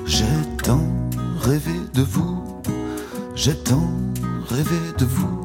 J'ai 0.06 0.38
tant 0.64 0.86
rêvé 1.42 1.78
de 1.94 2.02
vous, 2.02 2.42
j'ai 3.36 3.56
tant 3.56 3.90
rêvé 4.48 4.80
de 4.98 5.06
vous. 5.06 5.39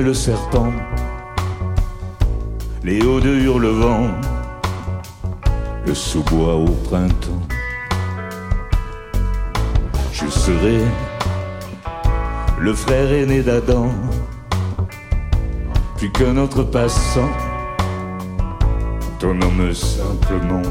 Le 0.00 0.14
serpent, 0.14 0.72
les 2.82 3.04
hauts 3.04 3.20
de 3.20 3.28
hurlevent, 3.28 4.10
le 5.86 5.94
sous-bois 5.94 6.54
au 6.54 6.70
printemps. 6.88 7.42
Je 10.12 10.26
serai 10.28 10.80
le 12.58 12.72
frère 12.72 13.12
aîné 13.12 13.42
d'Adam, 13.42 13.88
plus 15.96 16.10
qu'un 16.10 16.36
autre 16.38 16.62
passant, 16.62 17.30
ton 19.18 19.40
homme 19.42 19.74
simplement. 19.74 20.62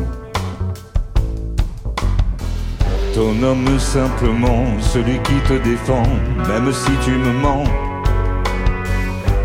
Ton 3.14 3.44
homme 3.44 3.78
simplement, 3.78 4.66
celui 4.80 5.20
qui 5.20 5.36
te 5.48 5.54
défend, 5.62 6.08
même 6.48 6.72
si 6.72 6.92
tu 7.04 7.12
me 7.12 7.34
mens. 7.34 7.91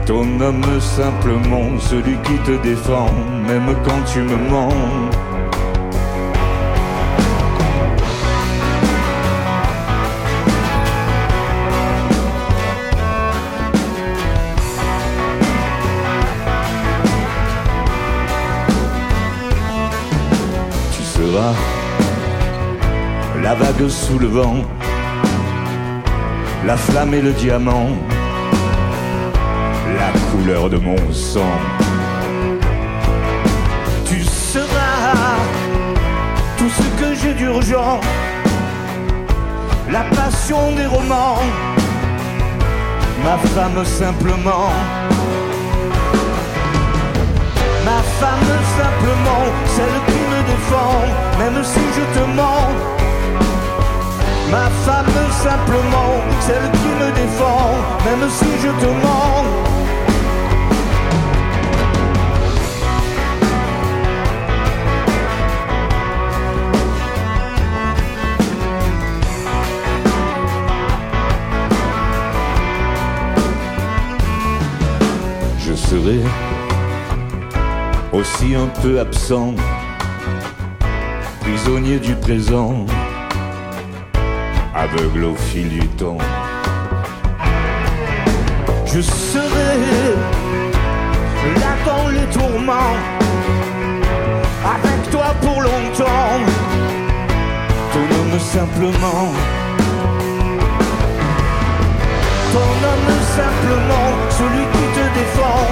Ton 0.06 0.40
homme 0.40 0.80
simplement, 0.80 1.80
celui 1.80 2.16
qui 2.18 2.38
te 2.44 2.52
défend, 2.62 3.10
même 3.48 3.74
quand 3.84 4.02
tu 4.12 4.20
me 4.20 4.36
mens. 4.36 4.68
Tu 20.92 21.02
seras 21.02 21.52
la 23.42 23.54
vague 23.56 23.88
sous 23.88 24.20
le 24.20 24.28
vent, 24.28 24.58
la 26.64 26.76
flamme 26.76 27.12
et 27.14 27.22
le 27.22 27.32
diamant, 27.32 27.88
couleur 30.30 30.68
de 30.68 30.76
mon 30.76 30.96
sang. 31.12 31.58
Tu 34.04 34.22
seras 34.22 35.36
tout 36.56 36.70
ce 36.70 36.86
que 37.00 37.14
j'ai 37.14 37.34
d'urgent, 37.34 38.00
la 39.90 40.04
passion 40.14 40.72
des 40.76 40.86
romans, 40.86 41.38
ma 43.24 43.36
femme 43.54 43.84
simplement. 43.84 44.70
Ma 47.84 48.02
femme 48.20 48.52
simplement, 48.80 49.44
celle 49.76 49.98
qui 50.08 50.22
me 50.32 50.40
défend, 50.52 50.98
même 51.38 51.62
si 51.62 51.84
je 51.96 52.18
te 52.18 52.24
mens. 52.34 52.70
Ma 54.50 54.68
femme 54.84 55.16
simplement, 55.44 56.12
celle 56.40 56.68
qui 56.78 56.90
me 57.00 57.08
défend, 57.12 57.70
même 58.04 58.28
si 58.28 58.50
je 58.62 58.70
te 58.82 58.90
mens. 59.04 59.45
Aussi 78.12 78.54
un 78.54 78.68
peu 78.80 79.00
absent, 79.00 79.54
prisonnier 81.40 81.98
du 81.98 82.14
présent 82.14 82.86
aveugle 84.74 85.24
au 85.24 85.34
fil 85.34 85.68
du 85.68 85.88
temps. 85.88 86.18
Je 88.86 89.00
serai 89.00 89.72
là 91.60 91.74
dans 91.84 92.08
les 92.08 92.26
tourments, 92.32 92.96
avec 94.64 95.10
toi 95.10 95.34
pour 95.40 95.60
longtemps, 95.60 96.40
ton 97.92 98.06
homme 98.16 98.38
simplement. 98.38 99.32
Ton 102.52 102.72
homme 102.90 103.12
simplement, 103.36 104.08
celui 104.30 104.64
qui 104.72 104.84
te 104.94 105.04
défend, 105.18 105.66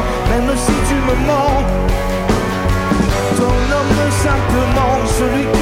simplement, 4.10 5.06
celui 5.06 5.53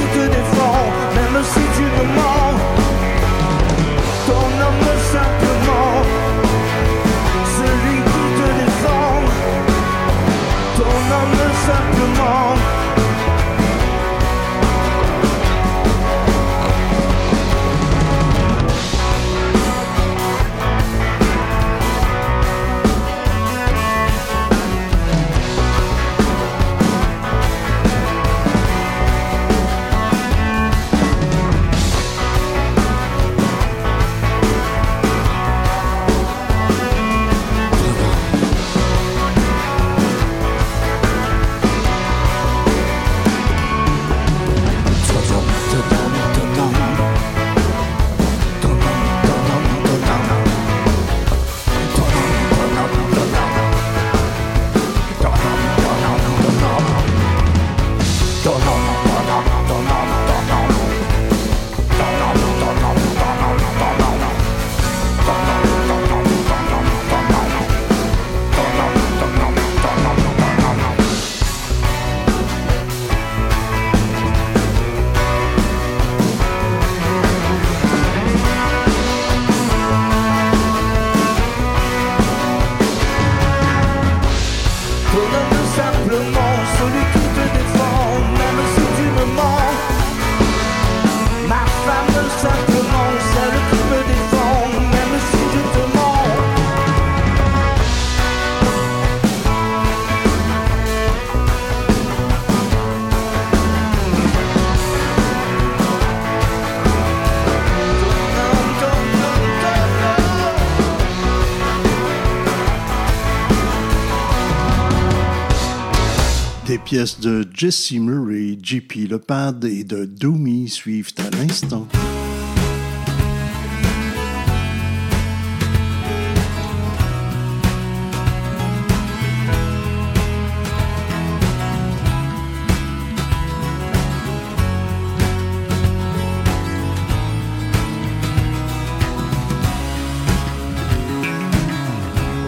pièces 116.93 117.20
de 117.20 117.43
Jesse 117.55 117.93
Murray, 117.93 118.59
JP 118.62 119.09
Lepad 119.09 119.64
et 119.64 119.82
de 119.82 120.05
Doomy 120.05 120.68
suivent 120.68 121.14
à 121.16 121.34
l'instant. 121.34 121.88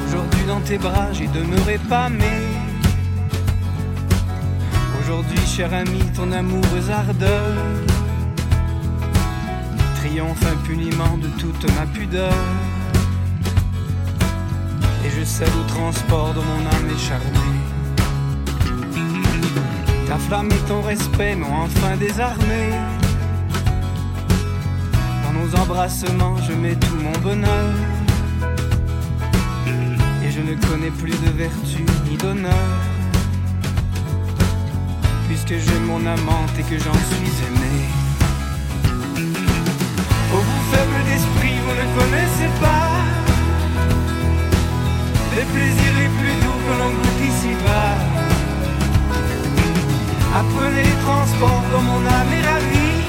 Aujourd'hui 0.07 0.45
dans 0.47 0.61
tes 0.61 0.76
bras, 0.76 1.11
j'ai 1.14 1.28
demeuré 1.28 1.78
pâmé. 1.88 2.26
Aujourd'hui, 2.26 2.43
cher 5.57 5.72
ami, 5.72 6.00
ton 6.16 6.32
amoureuse 6.32 6.90
ardeur 6.90 7.55
triomphe 10.00 10.44
impuniment 10.52 11.16
de 11.16 11.28
toute 11.38 11.64
ma 11.76 11.86
pudeur. 11.86 12.34
Et 15.05 15.11
je 15.16 15.22
cède 15.22 15.55
au 15.61 15.68
transport 15.68 16.34
de 16.34 16.40
mon 16.40 16.61
âme 16.74 16.88
écharnée. 16.96 17.61
Ta 20.09 20.18
flamme 20.18 20.50
et 20.50 20.68
ton 20.68 20.82
respect 20.82 21.36
m'ont 21.36 21.55
enfin 21.66 21.96
désarmé. 21.98 22.70
Dans 25.22 25.34
nos 25.38 25.55
embrassements, 25.62 26.36
je 26.48 26.52
mets 26.52 26.74
tout 26.74 26.96
mon 26.96 27.16
bonheur. 27.20 27.70
Et 30.24 30.32
je 30.32 30.40
ne 30.40 30.55
connais 30.66 30.90
plus 30.90 31.12
de 31.12 31.30
vertu 31.36 31.84
ni 32.11 32.16
d'honneur. 32.16 32.74
Puisque 35.47 35.68
j'ai 35.68 35.78
mon 35.80 36.07
amante 36.07 36.59
et 36.59 36.62
que 36.62 36.78
j'en 36.78 36.95
suis 36.95 37.34
aimé. 37.47 37.84
Oh 40.32 40.38
vous 40.38 40.62
faible 40.72 41.05
d'esprit, 41.05 41.57
vous 41.64 41.74
ne 41.74 41.86
connaissez 41.99 42.51
pas 42.61 42.88
les 45.36 45.45
plaisirs 45.45 45.97
les 45.99 46.09
plus 46.18 46.34
doux 46.42 46.59
que 46.66 46.72
l'on 46.78 46.90
goûte 46.90 47.22
ici-bas. 47.28 47.95
Apprenez 50.34 50.82
les 50.82 50.99
transports 51.05 51.64
dont 51.72 51.82
mon 51.82 52.07
âme 52.07 52.32
est 52.32 52.47
ravie. 52.49 53.03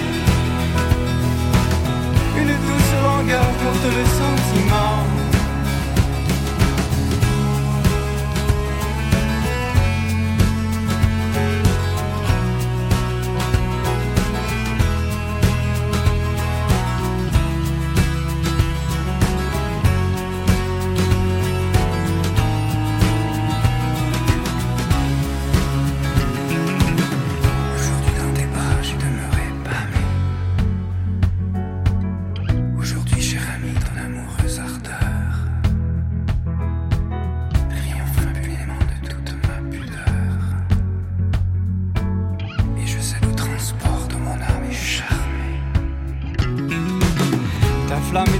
Une 2.38 2.47
douce 2.47 2.93
langueur 3.03 3.45
porte 3.45 3.86
le 3.86 4.05
sentiment. 4.05 5.14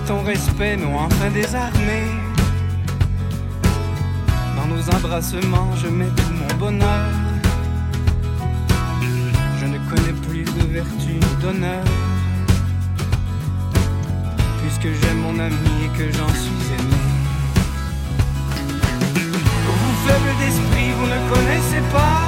Ton 0.08 0.24
respect 0.24 0.78
m'ont 0.78 1.00
enfin 1.00 1.30
désarmé. 1.32 2.04
Dans 4.56 4.68
nos 4.68 4.84
embrassements, 4.96 5.72
je 5.76 5.88
mets 5.88 6.12
tout 6.18 6.34
mon 6.34 6.60
bonheur. 6.60 7.10
Je 9.60 9.66
ne 9.66 9.78
connais 9.90 10.16
plus 10.28 10.44
de 10.44 10.74
vertu 10.74 11.14
ni 11.14 11.42
d'honneur. 11.42 11.84
Puisque 14.62 14.90
j'aime 15.02 15.20
mon 15.20 15.40
ami 15.40 15.72
et 15.86 15.98
que 15.98 16.12
j'en 16.16 16.30
suis 16.30 16.66
aimé. 16.78 17.02
Vous 19.66 19.96
faible 20.06 20.32
d'esprit, 20.40 20.90
vous 21.00 21.08
ne 21.16 21.20
connaissez 21.34 21.84
pas 21.92 22.22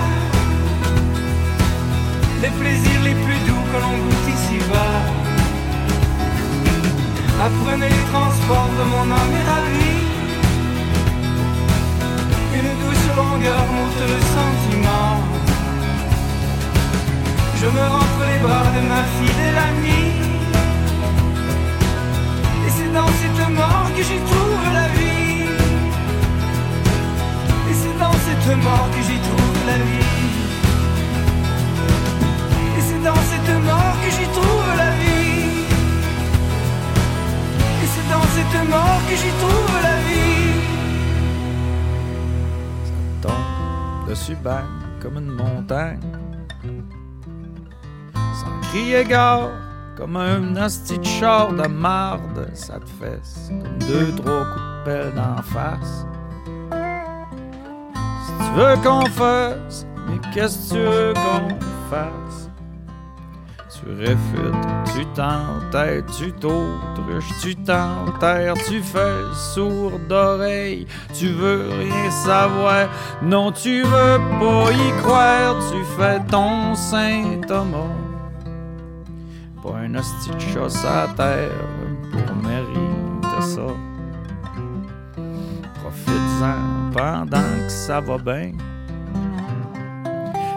les 2.41 2.49
plaisirs 2.49 3.03
les 3.03 3.15
plus 3.25 3.39
doux 3.47 3.63
que 3.71 3.77
l'on 3.81 3.97
goûte 3.97 4.27
ici-bas. 4.35 5.26
Apprenez 7.39 7.87
les 7.87 8.05
transports 8.11 8.71
de 8.79 8.83
mon 8.91 9.11
âme 9.15 9.35
et 9.39 9.45
ravie. 9.51 10.03
Une 12.57 12.71
douce 12.81 13.07
longueur 13.15 13.63
monte 13.75 14.01
le 14.13 14.19
sentiment. 14.35 15.11
Je 17.61 17.67
me 17.67 17.83
rends 17.91 17.97
entre 17.97 18.23
les 18.31 18.39
bras 18.39 18.69
de 18.75 18.81
ma 18.91 19.03
fidèle 19.17 19.57
amie. 19.69 20.13
Et 22.65 22.71
c'est 22.75 22.91
dans 22.91 23.11
cette 23.19 23.49
mort 23.55 23.87
que 23.95 24.01
j'y 24.01 24.19
trouve 24.31 24.65
la 24.73 24.87
vie. 24.97 25.45
Et 27.69 27.75
c'est 27.81 27.97
dans 27.99 28.17
cette 28.25 28.57
mort 28.63 28.89
que 28.95 29.01
j'y 29.07 29.19
trouve 29.27 29.59
la 29.67 29.77
vie. 29.89 30.15
Et 32.77 32.81
c'est 32.87 33.03
dans 33.03 33.21
cette 33.31 33.53
mort 33.63 33.95
que 34.03 34.09
j'y 34.09 34.27
trouve 34.37 34.75
la 34.75 34.91
vie. 35.01 35.16
Dans 38.09 38.21
cette 38.21 38.69
mort 38.69 39.01
que 39.09 39.15
j'y 39.15 39.31
trouve 39.41 39.81
la 39.83 39.97
vie. 40.07 40.27
tombe 43.21 44.07
dessus 44.07 44.37
bang 44.43 44.63
comme 45.01 45.17
une 45.17 45.31
montagne. 45.31 45.99
Sans 48.13 48.69
crier 48.69 49.03
gare, 49.03 49.49
comme 49.97 50.15
un 50.15 50.55
hostie 50.55 50.99
de 50.99 51.05
char 51.05 51.51
de 51.53 51.67
marde, 51.67 52.49
ça 52.53 52.79
te 52.79 52.89
fesse 53.03 53.49
comme 53.49 53.77
deux, 53.79 54.11
trois 54.15 54.45
coups 54.45 54.85
de 54.85 55.11
d'en 55.15 55.41
face. 55.41 56.05
Si 58.25 58.31
tu 58.37 58.51
veux 58.55 58.75
qu'on 58.83 59.05
fasse, 59.07 59.85
mais 60.07 60.19
qu'est-ce 60.33 60.69
que 60.69 60.75
tu 60.75 60.79
veux 60.79 61.13
qu'on 61.13 61.59
fasse? 61.89 62.46
Tu 63.87 63.93
réfutes, 63.93 64.67
tu 64.93 65.05
t'entêtes, 65.13 66.05
tu 66.17 66.33
t'autruches, 66.33 67.31
tu 67.41 67.55
t'enterres, 67.55 68.55
tu 68.67 68.81
fais 68.81 69.23
sourd 69.33 69.93
d'oreille, 70.09 70.85
tu 71.13 71.29
veux 71.29 71.69
rien 71.69 72.11
savoir, 72.11 72.89
non 73.21 73.51
tu 73.51 73.83
veux 73.83 74.19
pas 74.39 74.71
y 74.73 75.01
croire, 75.01 75.55
tu 75.71 75.83
fais 75.97 76.19
ton 76.29 76.75
Saint 76.75 77.39
Thomas. 77.47 77.95
Pas 79.63 79.77
un 79.77 79.95
hostie 79.95 80.31
de 80.31 80.39
chasse 80.39 80.83
à 80.83 81.07
terre 81.15 81.51
pour 82.11 82.35
mériter 82.43 83.41
ça. 83.41 83.67
Profites-en 85.75 86.91
pendant 86.91 87.57
que 87.65 87.69
ça 87.69 88.01
va 88.01 88.17
bien. 88.17 88.51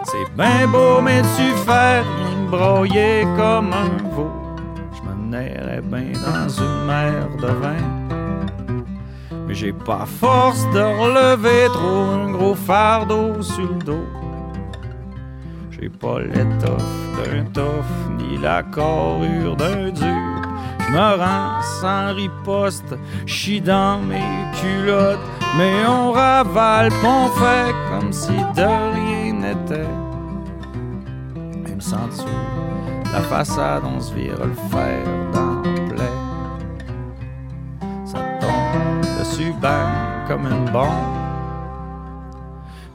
C'est 0.03 0.35
bien 0.35 0.67
beau, 0.67 0.99
mais 1.01 1.21
tu 1.21 1.55
fais 1.65 2.01
rien 2.01 2.40
broyer 2.51 3.23
comme 3.37 3.71
un 3.73 4.09
veau. 4.13 4.29
Je 4.93 5.01
bien 5.81 6.11
dans 6.27 6.49
une 6.49 6.85
mer 6.85 7.29
de 7.41 7.47
vin. 7.47 7.85
Mais 9.47 9.53
j'ai 9.53 9.71
pas 9.71 10.05
force 10.05 10.63
de 10.71 10.83
relever 11.01 11.67
trop 11.73 12.03
un 12.19 12.31
gros 12.31 12.55
fardeau 12.55 13.41
sur 13.41 13.69
le 13.73 13.83
dos. 13.85 14.07
J'ai 15.71 15.89
pas 15.89 16.19
l'étoffe 16.19 16.93
d'un 17.17 17.45
toffe, 17.45 17.97
ni 18.17 18.37
la 18.37 18.61
carrure 18.63 19.55
d'un 19.55 19.89
dur. 19.89 20.41
Je 20.79 20.91
me 20.93 21.09
rends 21.23 21.61
sans 21.79 22.13
riposte, 22.13 22.93
chie 23.25 23.61
dans 23.61 23.99
mes 24.01 24.45
culottes, 24.59 25.27
mais 25.57 25.85
on 25.87 26.11
ravale, 26.11 26.91
on 27.03 27.27
fait 27.39 27.73
comme 27.89 28.11
si 28.11 28.35
de 28.57 28.67
rien 28.93 29.33
n'était. 29.33 30.10
La 33.11 33.21
façade, 33.21 33.81
on 33.83 33.99
se 33.99 34.13
vire 34.13 34.37
le 34.37 34.53
fer 34.69 35.03
dans. 35.33 35.63
Ça 38.05 38.19
tombe 38.39 39.19
dessus, 39.19 39.51
bang, 39.59 40.27
comme 40.27 40.45
une 40.45 40.65
bombe. 40.71 40.87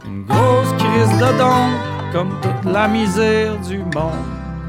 Une 0.07 0.25
grosse 0.25 0.73
crise 0.79 1.19
de 1.19 1.39
don, 1.39 1.71
comme 2.13 2.31
toute 2.41 2.73
la 2.73 2.87
misère 2.87 3.59
du 3.59 3.79
monde. 3.79 4.13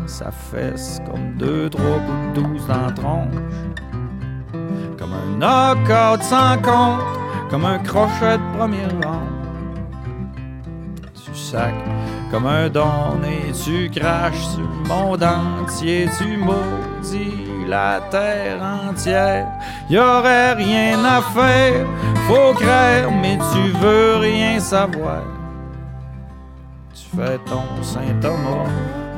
Ça 0.08 0.32
fesse 0.32 1.00
comme 1.06 1.34
deux, 1.38 1.70
trois 1.70 2.00
bouts 2.00 2.34
de 2.34 2.42
douze 2.42 2.66
dans 2.68 2.88
la 2.88 2.92
tronche. 2.92 3.36
Comme 4.98 5.14
un 5.14 5.38
knockout 5.38 6.24
sans 6.24 6.58
compte, 6.58 7.02
comme 7.52 7.66
un 7.66 7.78
crochet 7.80 8.40
de 8.40 8.58
première 8.58 8.92
ronde. 9.04 9.30
Tu 11.14 11.36
sacs 11.36 11.74
comme 12.32 12.46
un 12.46 12.70
don 12.70 13.22
et 13.24 13.52
tu 13.52 13.90
craches 13.90 14.48
sur 14.48 14.62
le 14.62 14.88
monde 14.88 15.24
entier, 15.24 16.10
tu 16.18 16.38
maudis 16.38 17.48
la 17.68 18.00
terre 18.10 18.62
entière. 18.62 19.48
Y 19.90 19.98
aurait 19.98 20.54
rien 20.54 21.04
à 21.04 21.22
faire, 21.22 21.86
faut 22.28 22.54
craindre, 22.54 23.12
mais 23.22 23.38
tu 23.54 23.72
veux 23.78 24.18
rien 24.18 24.60
savoir. 24.60 25.24
Tu 26.94 27.16
fais 27.16 27.38
ton 27.46 27.84
Saint 27.84 28.20
Thomas, 28.22 28.70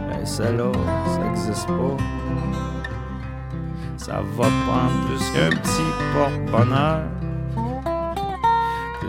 mais 0.10 0.26
celle-là, 0.26 0.72
ça 1.08 1.22
existe 1.32 1.68
pas. 1.68 1.98
Ça 3.98 4.22
va 4.36 4.48
prendre 4.66 5.08
plus 5.08 5.32
qu'un 5.32 5.50
petit 5.50 5.90
porte-bonheur. 6.14 7.04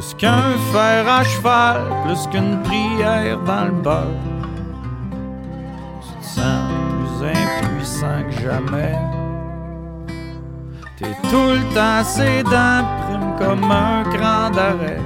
Plus 0.01 0.15
qu'un 0.15 0.57
fer 0.73 1.07
à 1.07 1.23
cheval, 1.23 1.83
plus 2.07 2.27
qu'une 2.29 2.63
prière 2.63 3.39
dans 3.41 3.67
le 3.67 3.83
beurre. 3.83 4.07
Tu 6.01 6.19
te 6.21 6.25
sens 6.25 6.73
plus 6.89 7.29
impuissant 7.29 8.23
que 8.25 8.41
jamais. 8.41 8.99
T'es 10.97 11.15
tout 11.29 11.51
le 11.51 11.63
temps 11.75 12.03
prime 12.99 13.37
comme 13.39 13.71
un 13.71 14.03
cran 14.05 14.49
d'arrêt. 14.49 15.03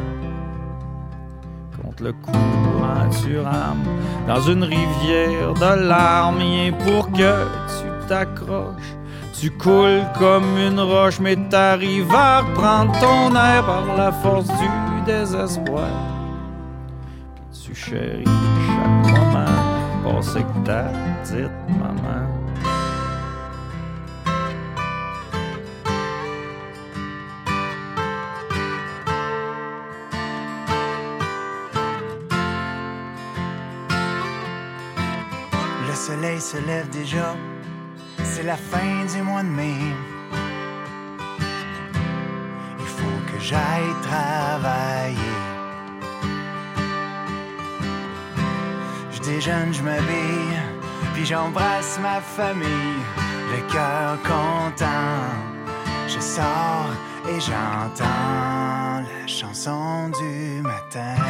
Contre 1.82 2.04
le 2.04 2.12
courant, 2.12 3.10
tu 3.20 3.40
rames 3.40 3.82
dans 4.28 4.42
une 4.42 4.62
rivière 4.62 5.54
de 5.54 5.88
larmes, 5.88 6.38
rien 6.38 6.72
pour 6.72 7.10
que 7.10 7.46
tu 7.66 8.06
t'accroches. 8.06 8.94
Tu 9.40 9.50
coules 9.50 10.04
comme 10.18 10.56
une 10.56 10.80
roche, 10.80 11.18
mais 11.20 11.36
t'arrives 11.36 12.14
à 12.14 12.40
reprendre 12.40 12.92
ton 13.00 13.34
air 13.34 13.66
par 13.66 13.96
la 13.96 14.12
force 14.12 14.46
du 14.46 15.02
désespoir. 15.04 15.90
Tu 17.52 17.74
chéris 17.74 18.24
chaque 18.24 19.18
moment, 19.18 19.44
passé 20.04 20.40
que 20.40 20.66
ta 20.66 20.84
petite 21.22 21.50
maman. 21.68 22.24
Le 35.86 35.94
soleil 35.94 36.40
se 36.40 36.56
lève 36.66 36.88
déjà, 36.90 37.34
c'est 38.34 38.42
la 38.42 38.56
fin 38.56 39.04
du 39.12 39.22
mois 39.22 39.44
de 39.44 39.48
mai. 39.48 39.78
Il 42.80 42.86
faut 42.96 43.20
que 43.30 43.38
j'aille 43.38 43.94
travailler. 44.10 45.36
Je 49.12 49.20
déjeune, 49.20 49.72
je 49.72 49.82
m'habille, 49.82 50.58
puis 51.14 51.24
j'embrasse 51.24 52.00
ma 52.02 52.20
famille, 52.20 53.00
le 53.52 53.60
cœur 53.72 54.18
content. 54.22 55.20
Je 56.08 56.18
sors 56.18 56.90
et 57.28 57.40
j'entends 57.40 59.04
la 59.10 59.26
chanson 59.26 60.10
du 60.20 60.60
matin. 60.60 61.22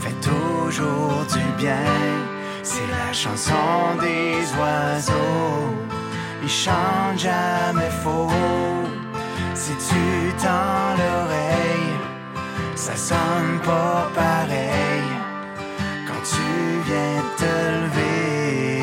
Fait 0.00 0.18
toujours 0.22 1.26
du 1.34 1.44
bien. 1.62 2.35
C'est 2.68 2.88
la 2.88 3.12
chanson 3.12 3.94
des 4.00 4.42
oiseaux. 4.58 5.70
Ils 6.42 6.48
chantent 6.48 7.16
jamais 7.16 7.92
faux. 8.02 8.28
Si 9.54 9.70
tu 9.88 10.34
tends 10.42 10.96
l'oreille, 10.98 11.94
ça 12.74 12.96
sonne 12.96 13.60
pas 13.64 14.10
pareil 14.16 15.08
quand 16.08 16.22
tu 16.32 16.46
viens 16.88 17.22
te 17.40 17.54
lever. 17.82 18.82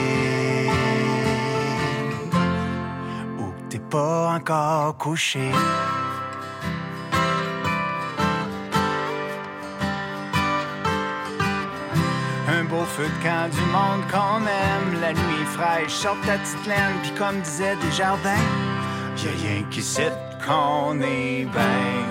Ou 3.39 3.51
t'es 3.67 3.79
pas 3.79 4.36
encore 4.38 4.95
couché. 4.97 5.51
Beau 12.74 12.86
feu 12.86 13.07
de 13.15 13.24
camp 13.24 13.49
du 13.49 13.65
monde 13.78 14.03
qu'on 14.11 14.41
aime, 14.65 14.99
la 14.99 15.13
nuit 15.13 15.45
fraîche, 15.55 15.91
sort 15.91 16.17
ta 16.26 16.38
petite 16.38 16.65
laine, 16.65 16.95
puis 17.03 17.11
comme 17.11 17.39
disait 17.41 17.76
Desjardins, 17.84 18.47
y'a 19.17 19.32
rien 19.41 19.63
qui 19.69 19.82
sait 19.82 20.13
qu'on 20.45 20.99
est 21.01 21.45
ben. 21.53 22.05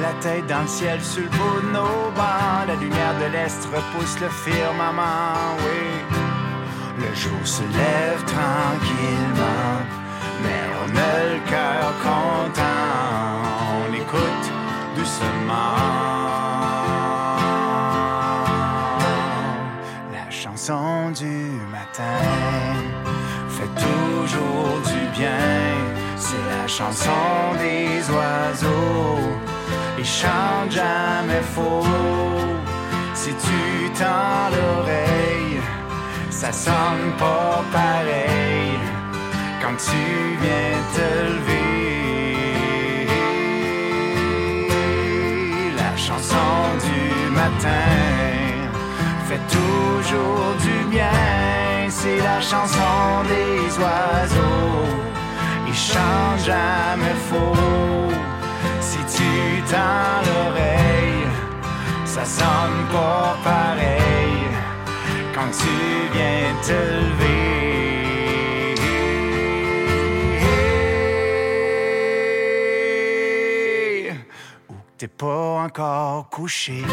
La 0.00 0.12
tête 0.20 0.46
dans 0.48 0.62
le 0.62 0.72
ciel 0.78 1.00
sur 1.00 1.22
le 1.22 1.28
bout 1.28 1.60
de 1.66 1.72
nos 1.78 2.10
bancs, 2.16 2.66
la 2.66 2.74
lumière 2.74 3.14
de 3.22 3.28
l'Est 3.32 3.60
repousse 3.74 4.18
le 4.20 4.28
firmament, 4.44 5.56
oui. 5.64 5.84
Le 6.98 7.14
jour 7.14 7.42
se 7.44 7.62
lève 7.62 8.22
tranquillement, 8.36 9.74
mais 10.42 10.62
on 10.82 10.88
a 11.10 11.14
le 11.32 11.40
cœur 11.52 11.88
content, 12.08 13.40
on 13.86 13.94
écoute 13.94 14.46
doucement. 14.96 16.01
Chanson 20.64 21.10
du 21.10 21.60
matin 21.72 22.20
fait 23.48 23.72
toujours 23.74 24.80
du 24.86 25.18
bien. 25.18 25.50
C'est 26.16 26.44
la 26.56 26.68
chanson 26.68 27.10
des 27.58 28.08
oiseaux. 28.08 29.18
Ils 29.98 30.04
chantent 30.04 30.70
jamais 30.70 31.42
faux. 31.52 31.84
Si 33.12 33.30
tu 33.30 33.90
tends 33.98 34.50
l'oreille, 34.54 35.60
ça 36.30 36.52
sonne 36.52 37.10
pas 37.18 37.64
pareil 37.72 38.78
quand 39.60 39.76
tu 39.76 40.02
viens 40.42 40.78
te 40.94 41.08
lever. 41.34 41.72
La 45.76 45.92
chanson 45.96 46.54
du 46.86 47.00
matin 47.32 47.91
fait 49.32 49.44
toujours 49.58 50.54
du 50.66 50.76
bien. 50.90 51.10
C'est 51.88 52.18
la 52.18 52.40
chanson 52.40 53.22
des 53.32 53.78
oiseaux. 53.82 54.86
Ils 55.66 55.74
chantent 55.74 56.44
jamais 56.44 57.16
faux. 57.28 58.10
Si 58.80 58.98
tu 59.16 59.30
tends 59.70 60.20
l'oreille, 60.26 61.26
ça 62.04 62.24
sonne 62.24 62.80
pas 62.92 63.36
pareil 63.44 64.42
quand 65.34 65.50
tu 65.60 65.74
viens 66.14 66.52
te 66.66 66.78
lever. 66.96 67.62
T'es 74.98 75.08
pas 75.08 75.64
encore 75.64 76.28
couché. 76.30 76.84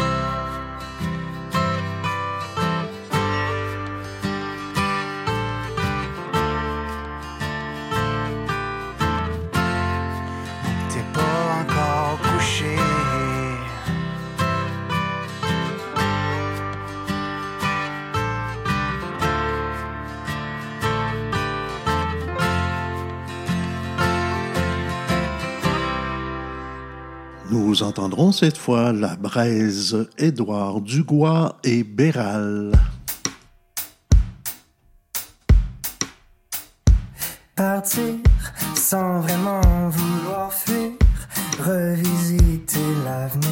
Nous 27.80 27.86
entendrons 27.86 28.30
cette 28.30 28.58
fois 28.58 28.92
la 28.92 29.16
braise 29.16 30.06
Édouard 30.18 30.82
Dugois 30.82 31.56
et 31.64 31.82
Béral. 31.82 32.72
Partir 37.56 38.16
sans 38.74 39.20
vraiment 39.20 39.62
vouloir 39.88 40.52
fuir, 40.52 40.90
revisiter 41.58 42.80
l'avenir 43.02 43.48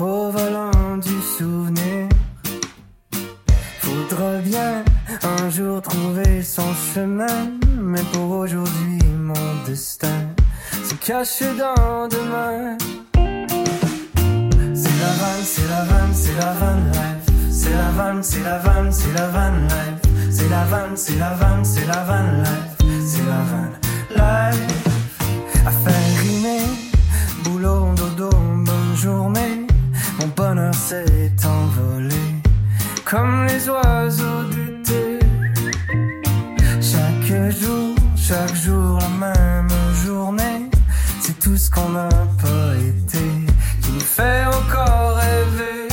au 0.00 0.30
volant 0.30 0.96
du 0.96 1.20
souvenir. 1.38 2.08
Faudra 3.78 4.38
bien 4.38 4.84
un 5.22 5.48
jour 5.48 5.80
trouver 5.80 6.42
son 6.42 6.74
chemin, 6.92 7.52
mais 7.80 8.02
pour 8.12 8.30
aujourd'hui 8.30 8.98
mon 9.16 9.64
destin 9.64 10.26
se 10.82 10.94
cache 10.94 11.44
dans 11.56 12.08
demain. 12.08 12.76
C'est 14.98 15.04
la 15.04 15.12
vanne, 15.12 15.44
c'est 15.44 15.68
la 15.68 15.84
vanne, 15.84 16.12
c'est 16.12 16.34
la 16.34 16.52
vanne 16.54 16.90
life. 16.90 17.52
C'est 17.52 17.70
la 17.70 17.90
vanne, 17.92 18.22
c'est 18.24 18.42
la 18.42 18.58
vanne, 18.58 18.90
c'est 18.90 19.12
la 19.12 19.28
vanne 19.28 19.68
life. 19.68 20.28
C'est 20.32 20.48
la 20.48 20.64
vanne, 20.64 20.96
c'est 20.96 21.16
la 21.16 21.34
vanne, 21.34 21.64
c'est 21.64 21.86
la 21.86 22.02
vanne 22.02 22.42
life. 22.42 22.88
C'est 23.06 23.24
la 23.24 23.42
vanne 23.48 23.76
life. 24.16 24.88
À 25.64 25.70
faire 25.70 26.20
rimer, 26.20 26.62
boulot, 27.44 27.94
dodo, 27.94 28.28
bonne 28.30 28.96
journée. 28.96 29.66
Mon 30.18 30.26
bonheur 30.34 30.74
s'est 30.74 31.30
envolé 31.46 32.16
comme 33.04 33.46
les 33.46 33.68
oiseaux 33.68 34.42
d'été. 34.50 35.20
Chaque 36.80 37.52
jour, 37.52 37.94
chaque 38.16 38.56
jour, 38.56 38.98
la 38.98 39.26
même 39.28 39.68
journée, 40.04 40.68
c'est 41.20 41.38
tout 41.38 41.56
ce 41.56 41.70
qu'on 41.70 41.90
n'a 41.90 42.08
pas 42.42 42.74
été 42.76 43.37
fait 44.08 44.44
encore 44.46 45.16
rêver. 45.16 45.88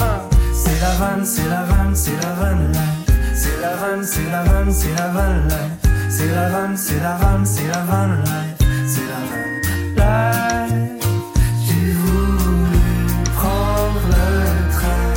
Ah, 0.00 0.20
C'est 0.52 0.80
la 0.80 0.92
vanne, 1.00 1.24
c'est 1.24 1.48
la 1.48 1.62
vanne, 1.64 1.94
c'est 1.94 2.16
la 2.22 2.32
vanne 2.40 2.72
life. 2.72 3.06
C'est 3.34 3.60
la 3.60 3.74
vanne, 3.76 4.04
c'est 4.04 4.30
la 4.30 4.42
vanne, 4.42 4.72
c'est 4.72 4.94
la 4.94 5.08
vanne 5.08 5.48
life. 5.48 5.90
C'est 6.10 6.32
la 6.34 6.48
vanne, 6.48 6.76
c'est 6.76 7.00
la 7.00 7.14
vanne, 7.16 7.46
c'est 7.46 7.68
la 7.68 7.80
vanne 7.90 8.18
life. 8.24 8.58
C'est 8.92 9.06
la 9.12 9.20
vanne 9.28 9.58
life. 10.00 11.06
J'ai 11.66 11.92
voulu 11.92 12.78
prendre 13.36 14.06
le 14.10 14.72
train 14.76 15.12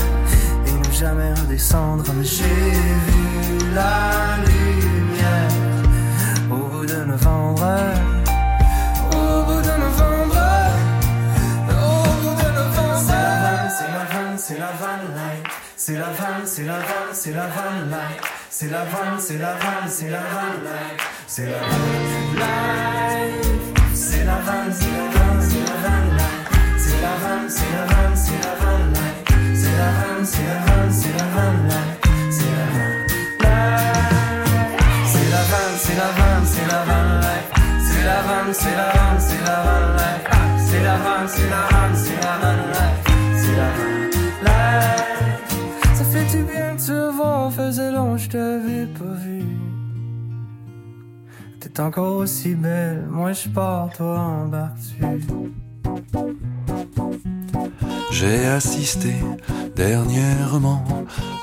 et 0.68 0.88
ne 0.88 0.94
jamais 0.94 1.32
redescendre, 1.42 2.06
mais 2.16 2.26
j'ai 2.26 2.72
vu 3.08 3.74
la 3.76 4.31
c'est 15.92 15.98
la 15.98 16.06
vanne. 16.06 16.46
C'est 16.46 16.64
la 16.64 16.74
vanne, 16.74 17.12
c'est 17.12 17.32
la 17.32 17.48
vanne, 17.48 17.90
life. 17.90 18.22
C'est 18.50 18.70
la 18.70 18.86
vanne, 18.86 19.20
c'est 19.20 19.38
la 19.38 19.54
vanne, 19.56 19.90
c'est 19.90 20.10
la 20.10 20.20
vanne 20.20 20.64
life. 20.64 21.02
C'est 21.28 21.46
la 21.46 21.58
vanne 21.60 22.36
life. 22.36 23.52
C'est 23.94 24.24
la 24.24 24.36
vanne, 24.36 24.72
c'est 24.72 24.86
la 24.86 25.04
vanne, 25.12 25.42
c'est 25.42 25.60
la 25.60 25.76
vanne 25.84 26.16
life. 26.16 26.48
C'est 26.78 27.02
la 27.02 27.16
vanne, 27.22 27.50
c'est 27.50 27.72
la 27.76 27.84
vanne, 27.92 28.16
c'est 28.16 28.40
la 28.40 28.54
vanne 28.62 28.94
life. 28.94 29.20
C'est 29.54 29.76
la 29.76 29.90
vanne, 29.92 30.24
c'est 30.24 30.48
la 30.48 30.58
vanne, 30.66 30.92
c'est 30.92 31.16
la 31.18 31.26
vanne. 31.36 31.70
C'est 32.32 32.52
la 32.56 32.66
vanne. 32.72 33.08
C'est 35.12 35.28
la 35.30 35.42
vanne, 35.52 35.76
c'est 35.76 35.98
la 35.98 36.10
vanne, 36.18 36.46
c'est 36.46 36.68
la 36.72 36.82
vanne. 36.88 37.22
C'est 37.84 38.04
la 38.06 38.22
vanne, 38.22 38.54
c'est 38.54 38.76
la 38.76 38.88
vanne, 38.96 39.20
c'est 39.20 39.44
la 39.44 39.58
vanne. 39.66 39.98
Ah, 40.32 40.38
C'est 40.70 40.84
la 40.84 40.96
vanne, 40.96 41.28
c'est 41.28 41.50
la 41.50 41.62
vanne, 41.70 41.81
voir, 47.72 47.88
faisait 47.88 47.92
long, 47.92 48.18
je 48.18 48.30
t'avais 48.30 48.86
pas 48.86 49.14
vu. 49.14 49.44
T'es 51.60 51.80
encore 51.80 52.18
aussi 52.18 52.56
belle, 52.56 53.06
moi 53.10 53.34
je 53.34 53.50
pars, 53.50 53.90
toi 53.96 54.20
embarques-tu. 54.20 55.71
J'ai 58.12 58.46
assisté 58.46 59.16
dernièrement 59.76 60.84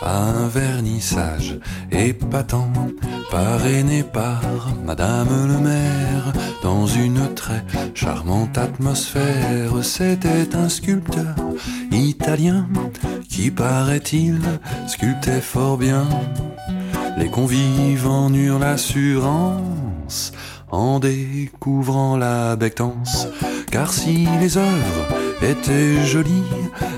à 0.02 0.26
un 0.28 0.48
vernissage 0.48 1.58
épatant, 1.90 2.70
parrainé 3.30 4.02
par 4.02 4.42
Madame 4.84 5.48
le 5.48 5.58
maire, 5.58 6.32
dans 6.62 6.86
une 6.86 7.34
très 7.34 7.64
charmante 7.94 8.56
atmosphère. 8.58 9.72
C'était 9.82 10.54
un 10.54 10.68
sculpteur 10.68 11.34
italien 11.90 12.68
qui, 13.28 13.50
paraît-il, 13.50 14.38
sculptait 14.86 15.40
fort 15.40 15.78
bien. 15.78 16.06
Les 17.16 17.28
convives 17.28 18.06
en 18.06 18.32
eurent 18.32 18.60
l'assurance 18.60 20.32
en 20.70 20.98
découvrant 20.98 22.16
la 22.16 22.56
bectance. 22.56 23.26
Car 23.70 23.92
si 23.92 24.26
les 24.40 24.56
œuvres 24.56 25.06
étaient 25.42 26.04
jolies, 26.04 26.42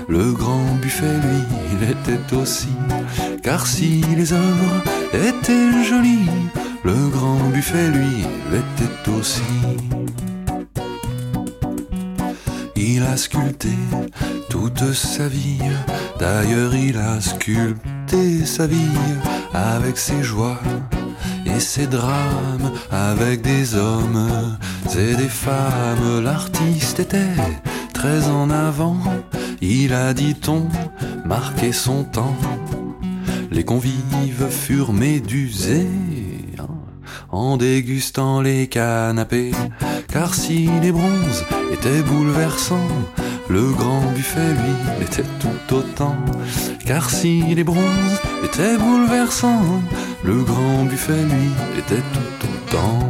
le 0.07 0.31
grand 0.33 0.75
buffet, 0.81 1.05
lui, 1.05 1.43
il 1.73 1.89
était 1.89 2.35
aussi. 2.35 2.75
Car 3.43 3.65
si 3.65 4.01
les 4.15 4.33
œuvres 4.33 4.83
étaient 5.13 5.83
jolies, 5.83 6.29
le 6.83 7.09
grand 7.09 7.49
buffet, 7.53 7.89
lui, 7.89 8.25
il 8.49 8.55
était 8.55 9.11
aussi. 9.11 9.41
Il 12.75 13.03
a 13.03 13.15
sculpté 13.15 13.69
toute 14.49 14.93
sa 14.93 15.27
vie, 15.27 15.59
d'ailleurs 16.19 16.73
il 16.73 16.97
a 16.97 17.21
sculpté 17.21 18.43
sa 18.45 18.65
vie 18.65 18.97
avec 19.53 19.97
ses 19.97 20.23
joies 20.23 20.59
et 21.45 21.59
ses 21.59 21.87
drames, 21.87 22.71
avec 22.91 23.41
des 23.41 23.75
hommes 23.75 24.57
et 24.97 25.15
des 25.15 25.29
femmes. 25.29 26.23
L'artiste 26.23 26.99
était 26.99 27.35
très 27.93 28.27
en 28.27 28.49
avant, 28.49 28.97
il 29.61 29.93
a 29.93 30.13
dit-on 30.13 30.67
marqué 31.25 31.71
son 31.71 32.03
temps. 32.03 32.35
Les 33.51 33.63
convives 33.63 34.47
furent 34.49 34.93
médusés 34.93 35.87
hein, 36.59 36.67
en 37.29 37.57
dégustant 37.57 38.41
les 38.41 38.67
canapés, 38.67 39.51
car 40.07 40.33
si 40.33 40.69
les 40.81 40.91
bronzes 40.91 41.45
étaient 41.71 42.01
bouleversants, 42.01 42.87
le 43.49 43.69
grand 43.71 44.01
buffet, 44.15 44.53
lui, 44.53 45.05
était 45.05 45.25
tout 45.39 45.75
autant. 45.75 46.15
Car 46.85 47.09
si 47.09 47.41
les 47.53 47.65
bronzes 47.65 48.21
étaient 48.45 48.77
bouleversants, 48.77 49.81
le 50.23 50.43
grand 50.43 50.85
buffet, 50.85 51.23
lui, 51.23 51.49
était 51.77 52.03
tout 52.13 52.47
autant. 52.47 53.09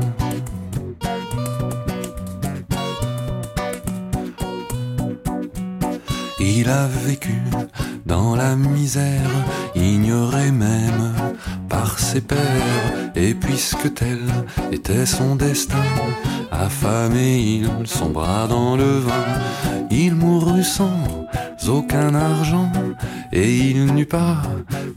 Il 6.40 6.70
a 6.70 6.88
vécu 6.88 7.42
dans 8.06 8.36
la 8.36 8.56
misère, 8.56 9.32
ignoré 9.76 10.52
même 10.52 11.14
par 11.70 12.00
ses 12.00 12.22
pères, 12.22 13.12
et 13.16 13.34
puisque 13.34 13.94
tel 13.94 14.20
était 14.72 15.06
son 15.06 15.36
destin, 15.36 15.86
affamé 16.52 17.40
il 17.40 17.88
sombra 17.88 18.48
dans 18.48 18.76
le 18.76 19.00
vin, 19.00 19.28
il 19.90 20.16
mourut 20.16 20.64
sans 20.64 21.28
aucun 21.68 22.16
argent, 22.16 22.72
et 23.32 23.56
il 23.70 23.86
n'eut 23.94 24.06
pas 24.06 24.42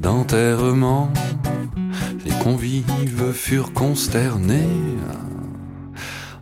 d'enterrement. 0.00 1.10
Les 2.24 2.32
convives 2.42 3.32
furent 3.32 3.72
consternés 3.72 4.68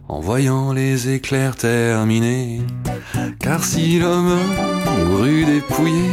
en 0.09 0.20
voyant 0.20 0.72
les 0.72 1.09
éclairs 1.09 1.57
terminés. 1.57 2.61
Car 3.41 3.64
si 3.64 3.99
l'homme 3.99 4.39
mourut 5.09 5.45
dépouillé, 5.45 6.11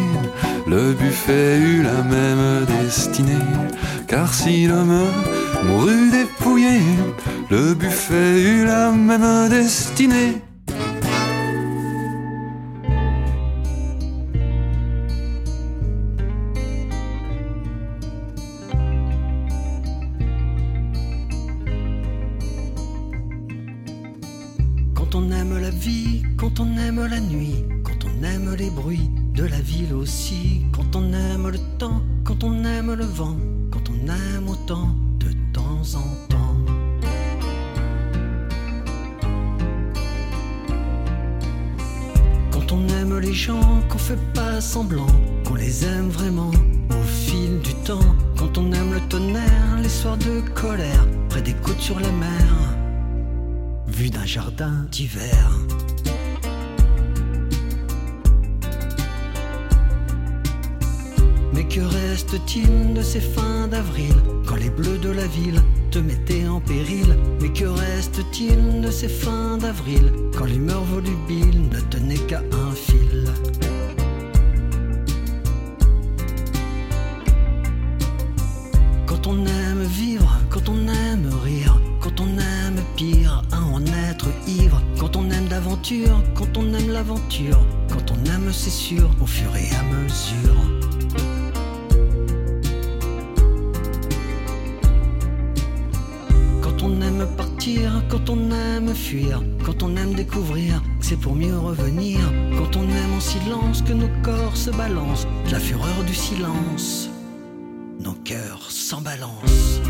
le 0.65 0.93
buffet 0.93 1.59
eut 1.59 1.83
la 1.83 2.01
même 2.01 2.65
destinée. 2.65 3.45
Car 4.07 4.33
si 4.33 4.65
l'homme 4.65 5.05
mourut 5.65 6.09
dépouillé, 6.09 6.79
le 7.51 7.73
buffet 7.73 8.41
eut 8.41 8.65
la 8.65 8.91
même 8.91 9.49
destinée. 9.49 10.41
Mais 61.53 61.63
que 61.63 61.79
reste-t-il 61.79 62.93
de 62.93 63.01
ces 63.01 63.21
fins 63.21 63.67
d'avril 63.69 64.13
quand 64.45 64.55
les 64.55 64.69
bleus 64.69 64.97
de 64.97 65.11
la 65.11 65.25
ville 65.27 65.61
te 65.91 65.99
mettaient 65.99 66.47
en 66.47 66.59
péril? 66.59 67.17
Mais 67.39 67.53
que 67.53 67.65
reste-t-il 67.65 68.81
de 68.81 68.91
ces 68.91 69.07
fins 69.07 69.57
d'avril 69.57 70.11
quand 70.37 70.45
l'humeur 70.45 70.83
volubile 70.83 71.69
ne 71.71 71.79
tenait 71.79 72.25
qu'à 72.27 72.39
un 72.51 72.71
fil? 72.71 72.88
Au 88.97 89.25
fur 89.25 89.55
et 89.55 89.69
à 89.75 89.83
mesure. 89.83 90.55
Quand 96.61 96.83
on 96.83 97.01
aime 97.01 97.27
partir, 97.37 98.03
quand 98.09 98.29
on 98.29 98.51
aime 98.51 98.95
fuir, 98.95 99.43
quand 99.63 99.83
on 99.83 99.95
aime 99.95 100.13
découvrir 100.13 100.81
que 100.99 101.05
c'est 101.05 101.19
pour 101.19 101.35
mieux 101.35 101.57
revenir, 101.57 102.19
quand 102.57 102.77
on 102.77 102.83
aime 102.83 103.13
en 103.15 103.19
silence 103.19 103.83
que 103.83 103.93
nos 103.93 104.09
corps 104.23 104.57
se 104.57 104.71
balancent, 104.71 105.27
la 105.51 105.59
fureur 105.59 106.03
du 106.07 106.15
silence, 106.15 107.09
nos 107.99 108.13
cœurs 108.13 108.71
s'en 108.71 109.01
balancent. 109.01 109.81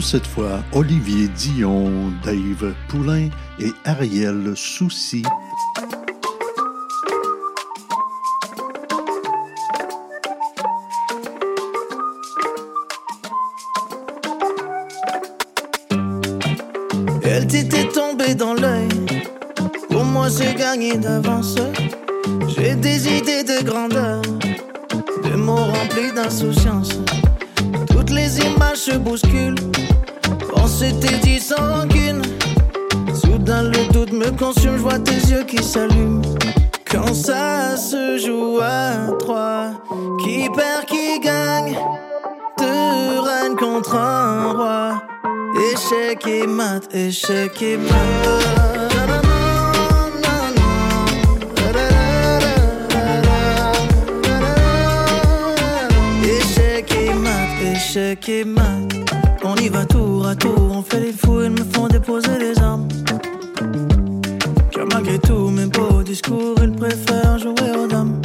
Cette 0.00 0.26
fois 0.26 0.62
Olivier 0.72 1.28
Dion, 1.28 2.12
Dave 2.24 2.74
Poulain 2.88 3.28
et 3.58 3.72
Ariel 3.84 4.52
Soucy. 4.54 5.22
Qui 40.28 40.50
perd, 40.50 40.84
qui 40.84 41.20
gagne, 41.20 41.74
deux 42.58 43.20
reines 43.20 43.56
contre 43.56 43.94
un 43.94 44.52
roi. 44.52 45.02
Échec 45.72 46.26
et 46.26 46.46
mat, 46.46 46.82
échec 46.92 47.62
et 47.62 47.78
mat. 47.78 47.94
Échec 56.22 56.92
et 56.92 57.14
mat, 57.14 57.74
échec 57.74 58.28
et 58.28 58.44
mat. 58.44 58.64
On 59.44 59.54
y 59.56 59.68
va 59.70 59.86
tour 59.86 60.26
à 60.26 60.34
tour, 60.34 60.72
on 60.72 60.82
fait 60.82 61.00
les 61.00 61.12
fous, 61.12 61.40
ils 61.42 61.50
me 61.52 61.64
font 61.72 61.88
déposer 61.88 62.38
les 62.38 62.58
armes. 62.58 62.88
Car 64.72 64.84
malgré 64.92 65.18
tout 65.18 65.48
mes 65.48 65.66
beaux 65.66 66.02
discours, 66.02 66.56
ils 66.62 66.72
préfèrent 66.72 67.38
jouer 67.38 67.70
aux 67.82 67.86
dames. 67.86 68.20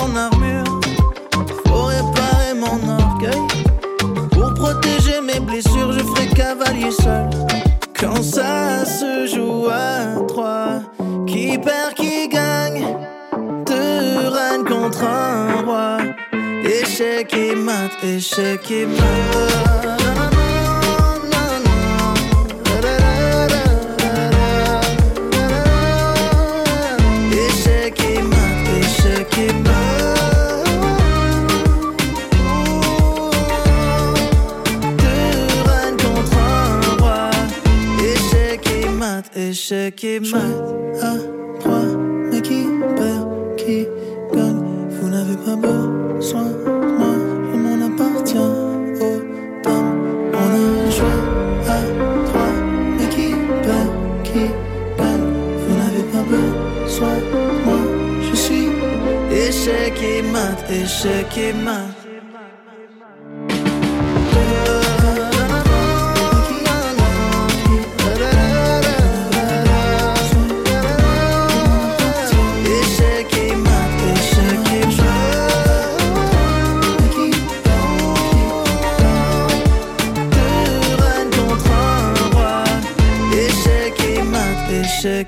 Mon 0.00 0.16
armure, 0.16 0.80
faut 1.66 1.84
réparer 1.84 2.54
mon 2.54 2.78
orgueil. 2.88 3.42
Pour 4.30 4.54
protéger 4.54 5.20
mes 5.20 5.40
blessures, 5.40 5.92
je 5.92 6.00
ferai 6.00 6.28
cavalier 6.28 6.90
seul. 6.90 7.28
Quand 7.98 8.22
ça 8.22 8.84
se 8.84 9.26
joue 9.26 9.68
à 9.70 10.26
trois, 10.26 10.80
qui 11.26 11.58
perd, 11.58 11.94
qui 11.94 12.28
gagne, 12.28 12.96
deux 13.66 14.28
reines 14.28 14.64
contre 14.64 15.04
un 15.04 15.62
roi. 15.62 15.98
Échec 16.64 17.34
et 17.34 17.54
mat, 17.54 17.90
échec 18.02 18.70
et 18.70 18.86
mat. 18.86 20.29
Mat, 39.70 39.94
échec 39.94 40.04
et 40.04 40.20
mat. 40.20 40.38
À 41.02 41.14
trois, 41.60 41.86
mais 42.30 42.40
qui 42.40 42.66
perd, 42.96 43.56
qui 43.56 43.86
gagne? 44.32 44.62
Vous 44.90 45.08
n'avez 45.08 45.36
pas 45.36 45.56
besoin 45.56 46.44
de 46.44 46.54
moi, 46.98 47.14
je 47.52 47.56
m'en 47.58 47.86
appartiens 47.86 48.52
aux 49.00 49.20
dames. 49.64 49.92
On 50.34 50.48
a 50.54 50.90
joué 50.90 51.16
à 51.68 51.80
trois, 52.26 52.52
mais 52.98 53.08
qui 53.08 53.34
perd, 53.62 53.90
qui 54.24 54.44
gagne? 54.98 55.30
Vous 55.66 55.74
n'avez 55.76 56.04
pas 56.12 56.24
besoin 56.28 57.16
de 57.16 57.64
moi, 57.64 57.80
je 58.22 58.36
suis 58.36 58.68
échec 59.32 59.94
et 60.02 60.22
mat, 60.22 60.58
échec 60.70 61.38
et 61.38 61.52
mat. 61.52 61.89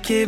Tu 0.03 0.27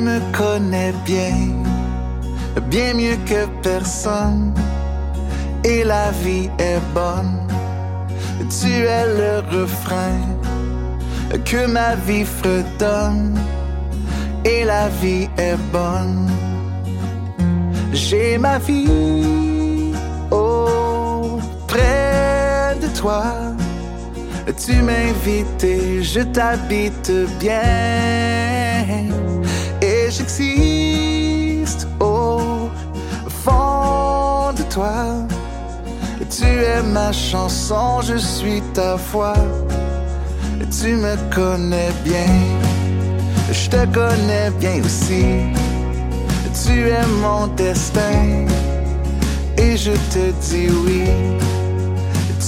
me 0.00 0.18
connais 0.36 0.92
bien, 1.04 1.54
bien 2.68 2.94
mieux 2.94 3.16
que 3.24 3.46
personne. 3.62 4.52
Et 5.62 5.84
la 5.84 6.10
vie 6.10 6.50
est 6.58 6.80
bonne. 6.92 7.46
Tu 8.50 8.72
es 8.72 9.06
le 9.06 9.42
refrain 9.56 10.18
que 11.44 11.66
ma 11.66 11.94
vie 11.94 12.24
fredonne. 12.24 13.38
Et 14.44 14.64
la 14.64 14.88
vie 14.88 15.28
est 15.38 15.56
bonne. 15.72 16.33
J'ai 17.94 18.38
ma 18.38 18.58
vie 18.58 19.92
auprès 20.30 21.76
de 22.82 22.88
toi. 22.88 23.22
Tu 24.58 24.82
m'invites 24.82 25.62
et 25.62 26.02
je 26.02 26.20
t'habite 26.20 27.12
bien. 27.38 27.62
Et 29.80 30.10
j'existe 30.10 31.86
au 32.00 32.68
fond 33.28 34.52
de 34.56 34.62
toi. 34.64 35.14
Tu 36.28 36.44
es 36.44 36.82
ma 36.82 37.12
chanson, 37.12 38.00
je 38.02 38.16
suis 38.16 38.60
ta 38.74 38.96
voix. 38.96 39.36
Tu 40.80 40.96
me 40.96 41.14
connais 41.32 41.92
bien, 42.04 42.26
je 43.52 43.70
te 43.70 43.86
connais 43.86 44.50
bien 44.58 44.82
aussi 44.84 45.24
tu 46.54 46.88
es 46.88 47.06
mon 47.20 47.48
destin 47.48 48.46
et 49.58 49.76
je 49.76 49.92
te 50.12 50.30
dis 50.40 50.68
oui. 50.84 51.04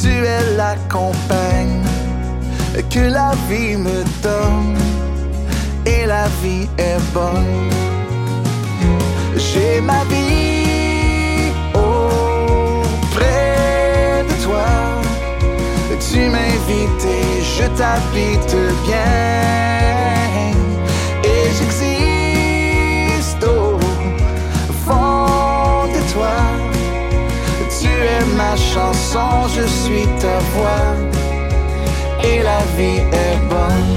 Tu 0.01 0.09
es 0.09 0.57
la 0.57 0.77
compagne 0.89 1.83
que 2.91 3.01
la 3.01 3.33
vie 3.49 3.77
me 3.77 4.05
donne 4.23 4.77
et 5.85 6.07
la 6.07 6.28
vie 6.43 6.69
est 6.78 7.01
bonne. 7.12 7.70
J'ai 9.37 9.81
ma 9.81 10.05
vie 10.05 11.53
auprès 11.74 13.15
de 14.28 14.35
toi. 14.45 14.69
Tu 15.99 16.19
m'invites 16.19 17.05
et 17.05 17.43
je 17.43 17.66
t'habite 17.78 18.57
bien. 18.87 19.95
Tu 27.78 27.88
es 27.88 28.24
ma 28.36 28.56
chanson, 28.56 29.48
je 29.55 29.66
suis 29.66 30.06
ta 30.18 30.38
voix. 30.55 30.94
Et 32.24 32.43
la 32.43 32.60
vie 32.76 33.01
est 33.01 33.38
bonne. 33.51 33.95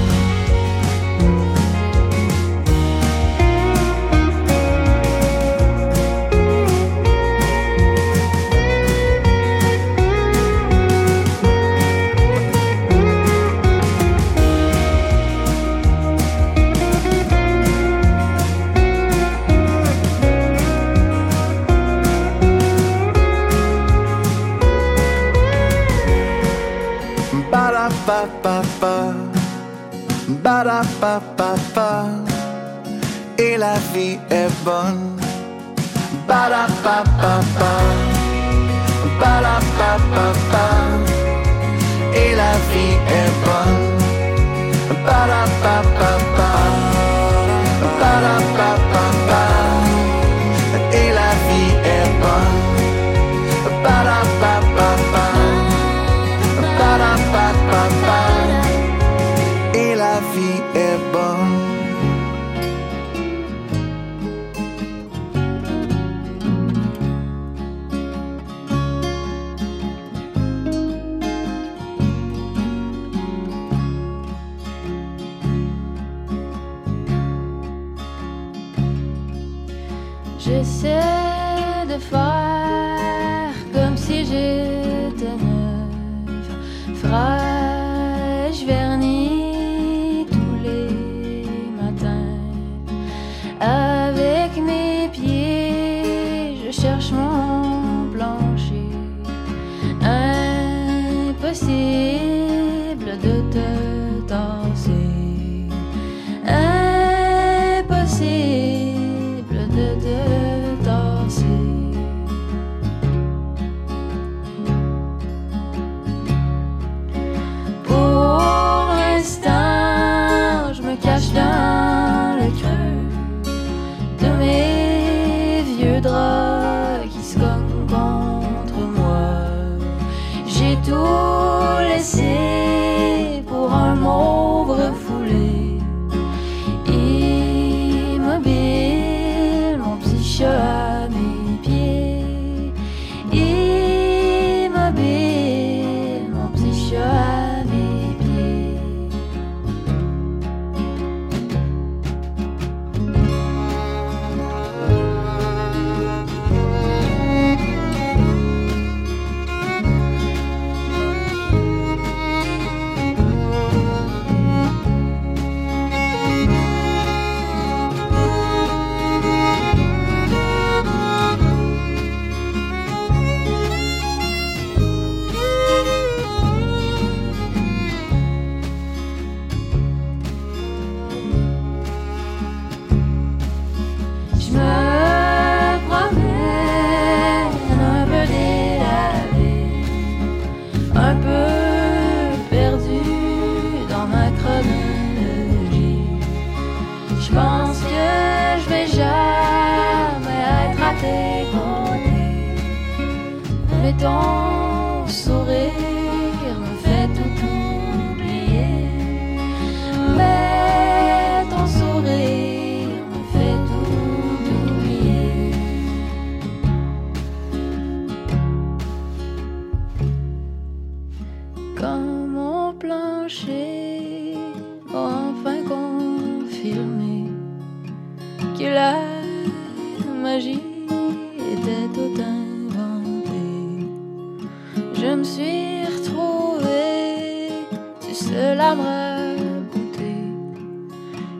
pas 238.76 239.34
goûter. 239.72 240.24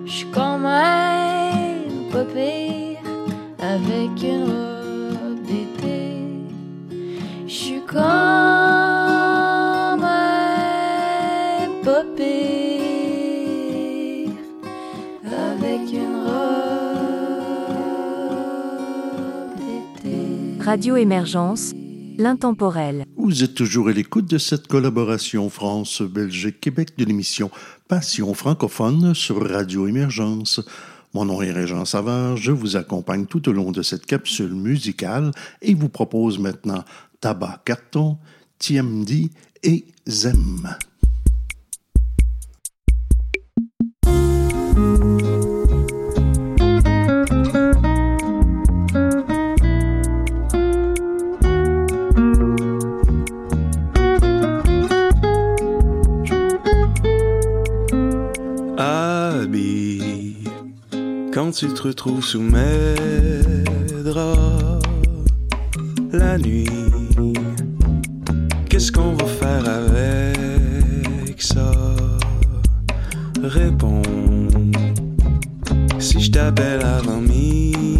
Je 0.04 0.10
suis 0.10 0.26
quand 0.32 0.58
même 0.58 2.08
pas 2.10 2.24
pire 2.24 2.98
avec 3.58 4.22
une 4.22 4.44
robe 4.44 5.42
d'été. 5.46 6.16
Je 7.46 7.52
suis 7.52 7.82
quand 7.86 8.00
même 9.96 11.72
pas 11.84 12.04
pire 12.16 12.30
avec 15.24 15.92
une 15.92 16.16
robe 16.26 16.80
d'été. 19.58 20.18
Radio 20.64 20.96
Émergence, 20.96 21.72
l'intemporel. 22.18 23.04
Vous 23.30 23.44
êtes 23.44 23.54
toujours 23.54 23.86
à 23.86 23.92
l'écoute 23.92 24.26
de 24.26 24.38
cette 24.38 24.66
collaboration 24.66 25.48
France-Belgique-Québec 25.48 26.94
de 26.98 27.04
l'émission 27.04 27.48
Passion 27.86 28.34
francophone 28.34 29.14
sur 29.14 29.48
Radio 29.48 29.86
Émergence. 29.86 30.60
Mon 31.14 31.26
nom 31.26 31.40
est 31.40 31.52
Régent 31.52 31.84
Savard, 31.84 32.36
je 32.36 32.50
vous 32.50 32.74
accompagne 32.74 33.26
tout 33.26 33.48
au 33.48 33.52
long 33.52 33.70
de 33.70 33.82
cette 33.82 34.04
capsule 34.04 34.52
musicale 34.52 35.30
et 35.62 35.74
vous 35.74 35.88
propose 35.88 36.40
maintenant 36.40 36.84
Tabac 37.20 37.60
Carton, 37.64 38.18
TMD 38.58 39.30
et 39.62 39.84
Zem. 40.08 40.68
Tu 61.60 61.68
te 61.74 61.82
retrouves 61.82 62.24
sous 62.24 62.40
mes 62.40 62.96
draps 64.02 64.82
la 66.10 66.38
nuit, 66.38 66.66
qu'est-ce 68.70 68.90
qu'on 68.90 69.12
va 69.12 69.26
faire 69.26 69.68
avec 69.68 71.42
ça? 71.42 71.70
Réponds 73.42 74.00
si 75.98 76.18
je 76.20 76.30
t'appelle 76.30 76.80
avant 76.82 77.20
minuit. 77.20 77.98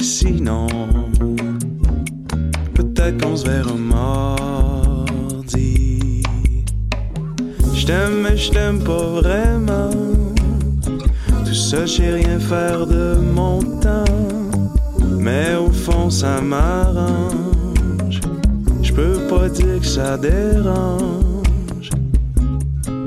Sinon, 0.00 0.68
peut-être 2.74 3.20
qu'on 3.24 3.34
se 3.36 3.44
verra 3.44 3.74
mardi. 3.74 5.02
Je 7.74 7.86
t'aime, 7.86 8.22
mais 8.22 8.36
je 8.36 8.52
t'aime 8.52 8.78
pas 8.84 9.04
vraiment. 9.20 9.85
Sais 11.68 12.10
rien 12.10 12.38
faire 12.38 12.86
de 12.86 13.16
mon 13.16 13.60
temps. 13.60 14.04
Mais 15.18 15.56
au 15.56 15.68
fond, 15.68 16.10
ça 16.10 16.40
m'arrange. 16.40 18.20
Je 18.82 18.92
peux 18.92 19.18
pas 19.28 19.48
dire 19.48 19.80
que 19.80 19.86
ça 19.86 20.16
dérange. 20.16 21.90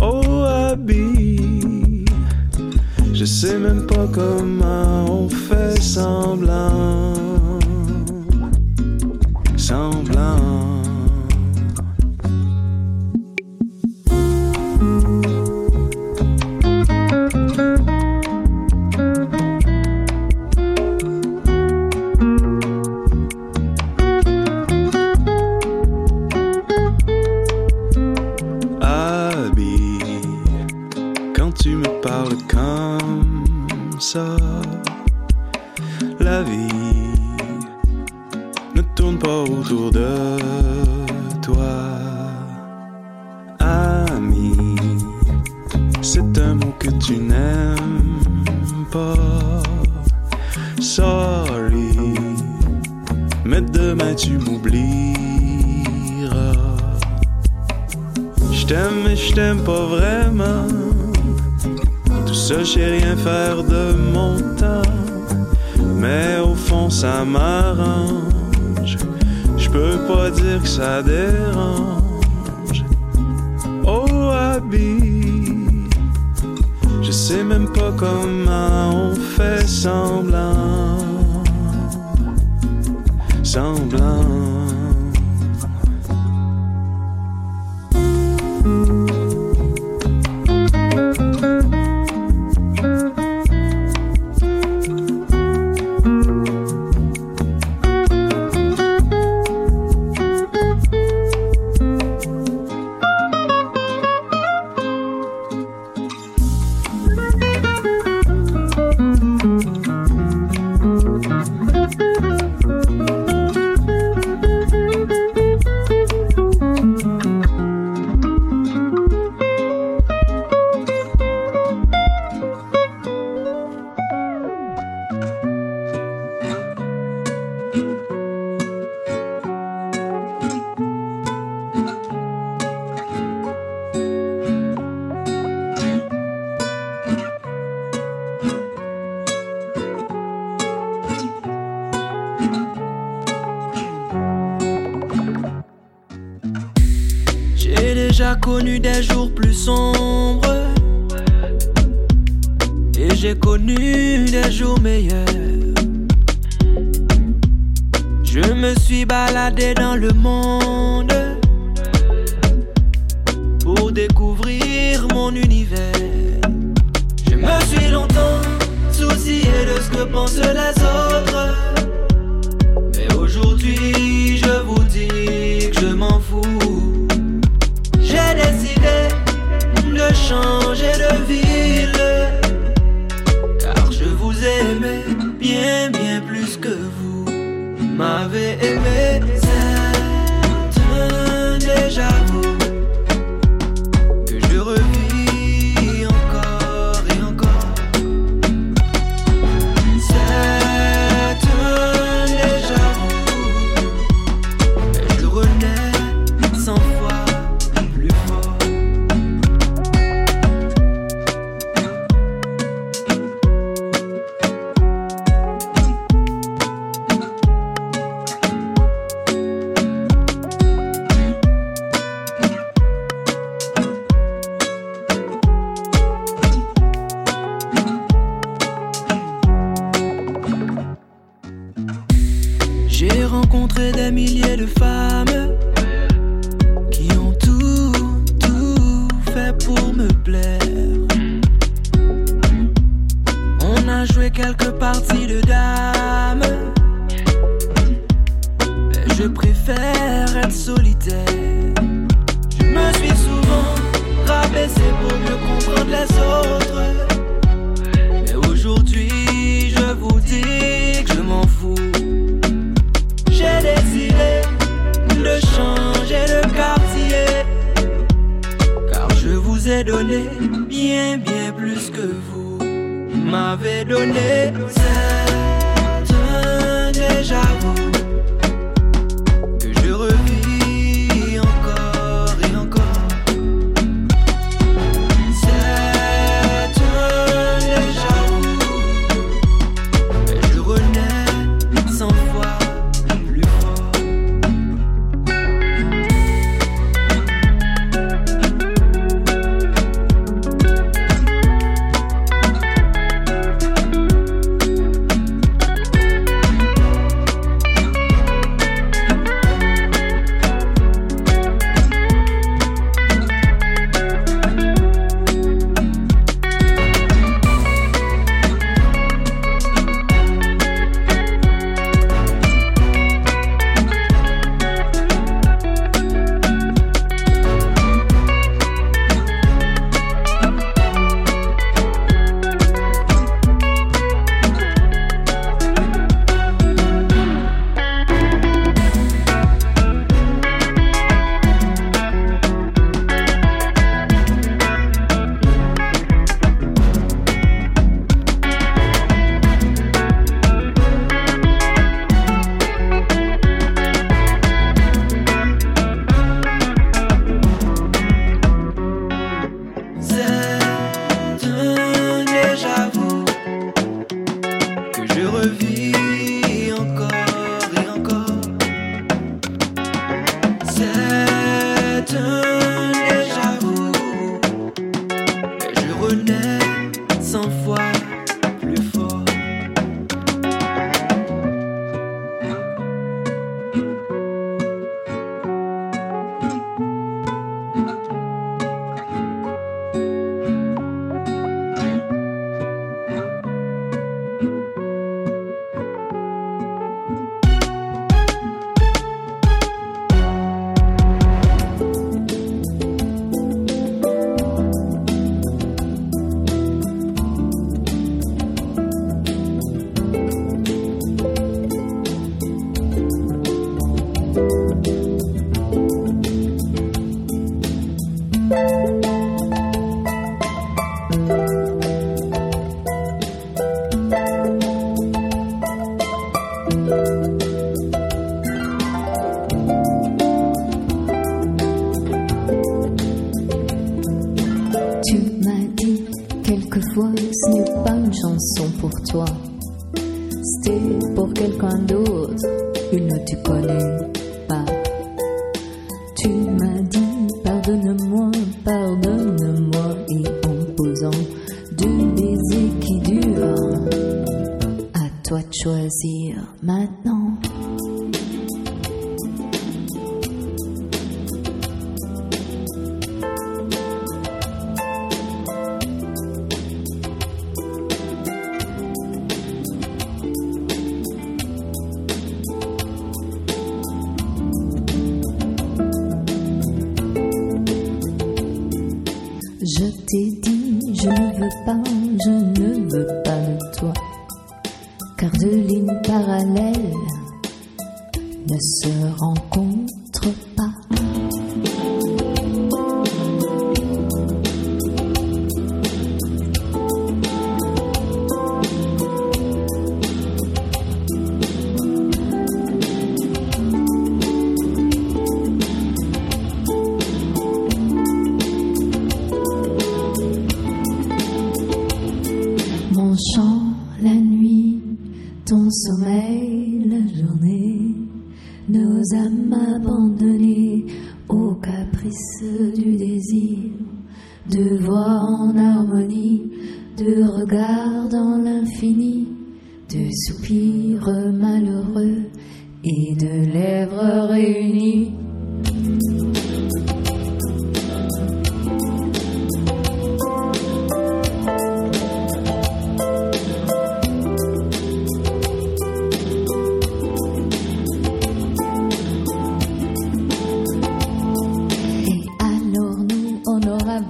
Oh, 0.02 0.44
Abby, 0.44 2.04
je 3.14 3.24
sais 3.24 3.58
même 3.58 3.88
pas 3.88 4.08
comment 4.12 5.06
on 5.08 5.30
fait. 5.30 5.82
Semblant. 5.82 6.99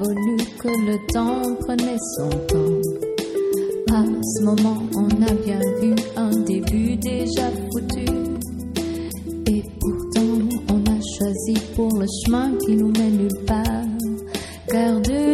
que 0.04 0.70
le 0.70 0.98
temps 1.12 1.56
prenait 1.62 1.98
son 2.16 2.30
temps. 2.48 3.94
À 3.94 4.04
ce 4.22 4.44
moment, 4.44 4.82
on 4.96 5.08
a 5.24 5.34
bien 5.46 5.60
vu 5.82 5.94
un 6.16 6.30
début 6.44 6.96
déjà 6.96 7.50
foutu. 7.72 8.06
Et 9.48 9.64
pourtant, 9.80 10.40
on 10.70 10.80
a 10.90 11.00
choisi 11.18 11.54
pour 11.76 12.00
le 12.00 12.06
chemin 12.26 12.52
qui 12.66 12.76
nous 12.76 12.92
mène 12.92 13.18
nulle 13.18 13.46
part. 13.46 13.66
Car 14.70 15.02
de 15.02 15.29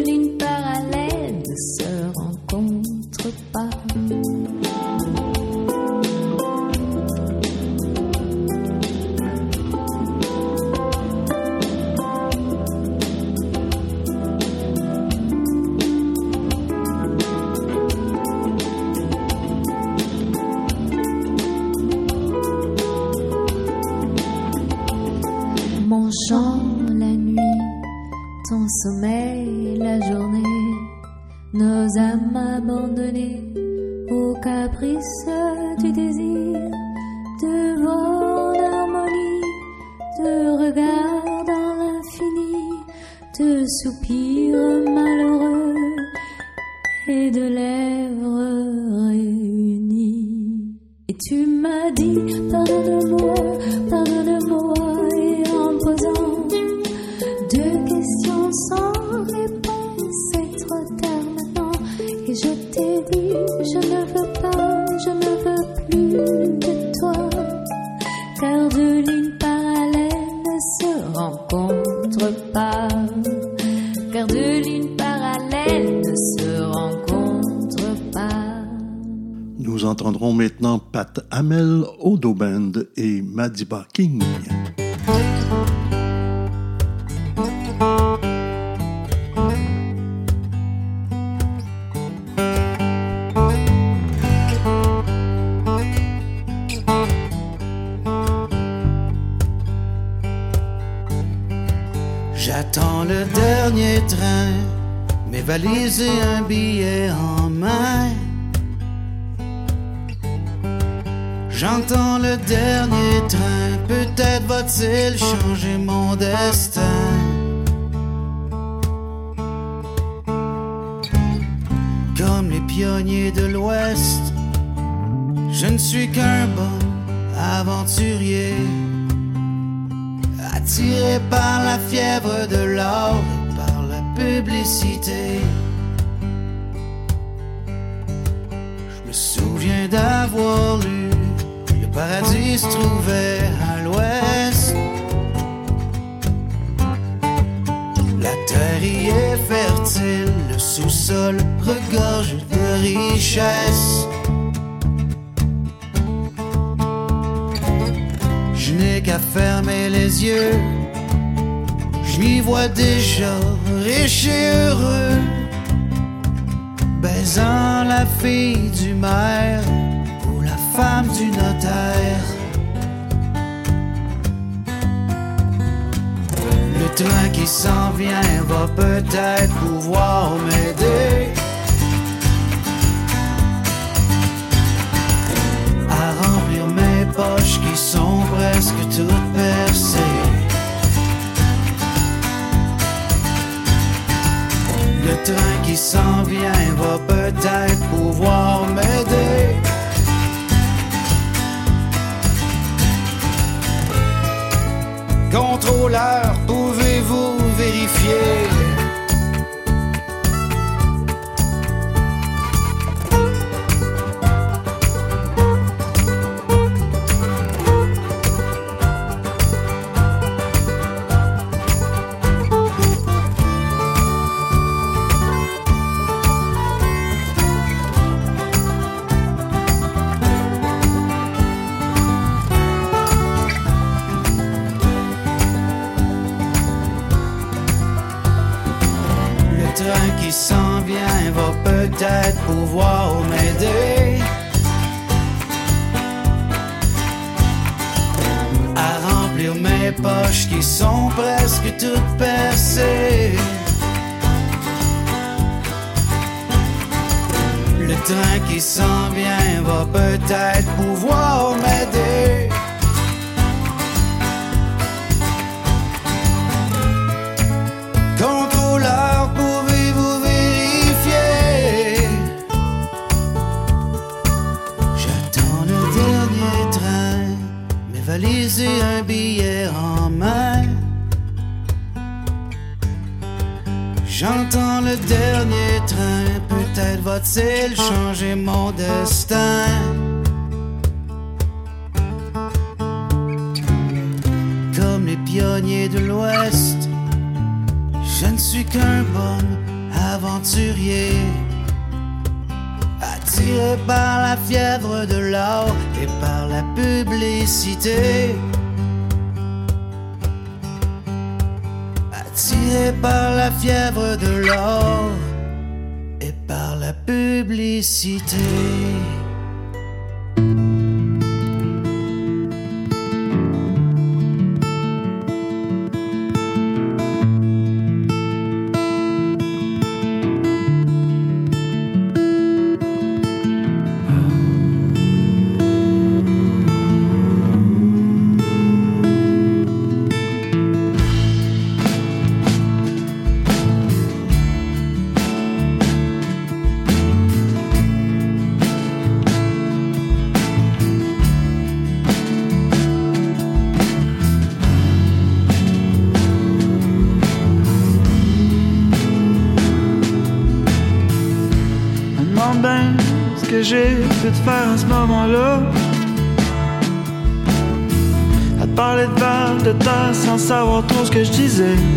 sans 370.38 370.48
savoir 370.48 370.86
trop 370.88 371.06
ce 371.06 371.12
que 371.12 371.24
je 371.24 371.32
disais. 371.32 371.95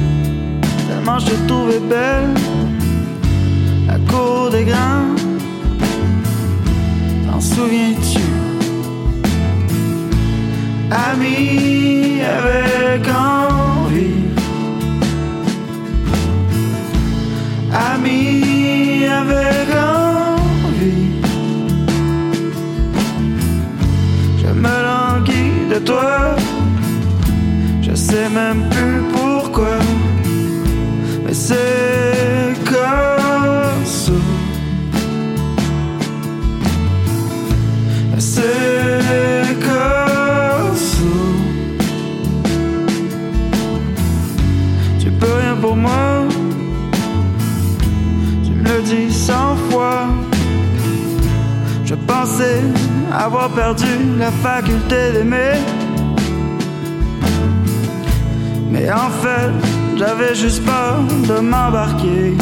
Mais 58.70 58.90
en 58.90 59.10
fait, 59.22 59.52
j'avais 59.96 60.34
juste 60.34 60.64
peur 60.64 61.00
de 61.28 61.40
m'embarquer. 61.40 62.34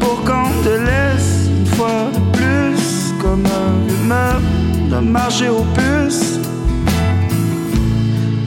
Pour 0.00 0.22
qu'on 0.24 0.50
te 0.64 0.74
laisse 0.88 1.48
une 1.48 1.66
fois 1.66 2.10
de 2.12 2.36
plus, 2.36 3.14
comme 3.20 3.44
un 3.46 3.74
immeuble 3.94 4.90
de 4.90 4.98
marché 4.98 5.48
aux 5.48 5.66
puces. 5.74 6.40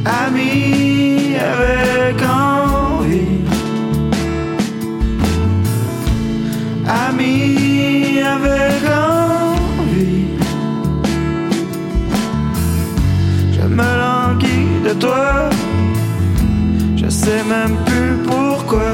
Ami 0.06 1.36
avec 1.38 2.22
envie. 2.24 3.40
Ami 6.88 8.20
avec 8.36 8.84
envie. 8.92 10.26
Je 13.54 13.68
me 13.68 13.90
languis 14.02 14.82
de 14.84 14.94
toi. 15.00 15.51
Je 17.22 17.28
sais 17.28 17.44
même 17.44 17.78
plus 17.86 18.18
pourquoi. 18.28 18.94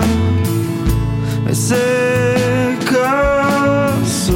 Mais 1.45 1.53
c'est 1.53 2.77
comme 2.85 4.03
ça. 4.03 4.33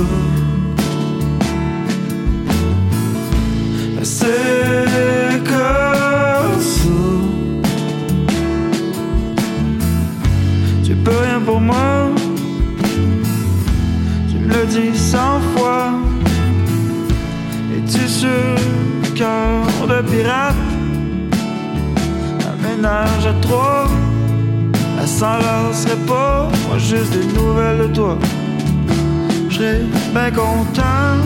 Mais 3.97 4.05
c'est 4.05 5.43
comme 5.43 6.61
ça. 6.61 6.99
Tu 10.85 10.95
peux 10.95 11.11
rien 11.11 11.41
pour 11.45 11.59
moi. 11.59 12.11
Tu 14.30 14.38
me 14.38 14.47
le 14.53 14.65
dis 14.68 14.97
cent 14.97 15.41
fois. 15.53 15.91
Es-tu 17.76 18.07
sûr, 18.07 18.55
cœur 19.15 19.85
de 19.85 20.01
pirate? 20.09 20.61
Ménage 22.82 23.28
à 23.28 23.34
trois. 23.41 23.86
Elle 24.99 25.08
s'en 25.08 25.38
lasserait 25.38 26.03
pas. 26.08 26.49
Moi, 26.68 26.80
juste 26.80 27.12
des 27.12 27.28
nouvelles 27.38 27.78
de 27.78 27.94
toi. 27.94 28.18
Je 29.49 29.56
serais 29.56 29.82
bien 30.12 30.32
content. 30.32 31.20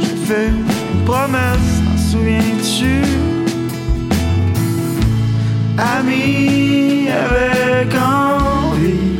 J'ai 0.00 0.16
fait 0.26 0.48
une 0.48 1.04
promesse, 1.06 1.72
t'en 1.86 1.96
souviens-tu? 2.10 3.04
Ami 5.78 7.08
avec 7.08 7.94
envie. 7.94 9.18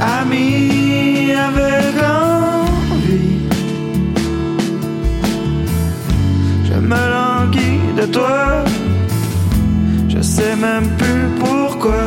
Ami 0.00 1.32
avec 1.32 2.02
envie. 2.02 2.31
Je 6.74 6.78
me 6.78 6.96
languis 7.16 7.80
de 8.00 8.06
toi. 8.06 8.64
Je 10.08 10.22
sais 10.22 10.56
même 10.56 10.88
plus 10.96 11.28
pourquoi. 11.38 12.04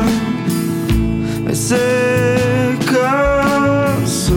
Mais 1.44 1.54
c'est 1.54 2.76
comme 2.86 4.06
ça. 4.06 4.32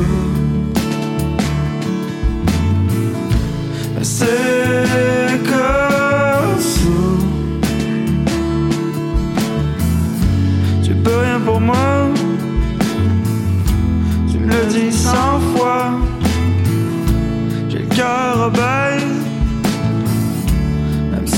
Mais 3.96 4.04
c'est 4.04 5.40
comme 5.52 6.60
ça. 6.60 7.00
Tu 10.84 10.94
peux 10.94 11.18
rien 11.26 11.40
pour 11.44 11.60
moi. 11.60 11.76
Tu 14.32 14.38
me 14.38 14.48
le 14.48 14.66
dis 14.70 14.92
cent 14.92 15.40
fois. 15.56 15.90
J'ai 17.70 17.80
le 17.80 17.86
cœur 17.96 18.48
obèse. 18.48 18.89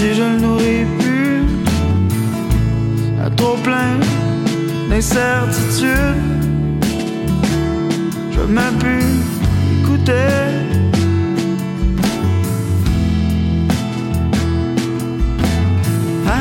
Si 0.02 0.16
je 0.16 0.24
le 0.24 0.40
nourris 0.40 0.86
plus. 0.98 1.46
À 3.24 3.30
trop 3.30 3.56
plein 3.58 4.00
d'incertitudes. 4.90 6.18
Je 8.32 8.40
veux 8.40 8.48
même 8.48 8.78
plus 8.80 9.06
écouter. 9.80 10.40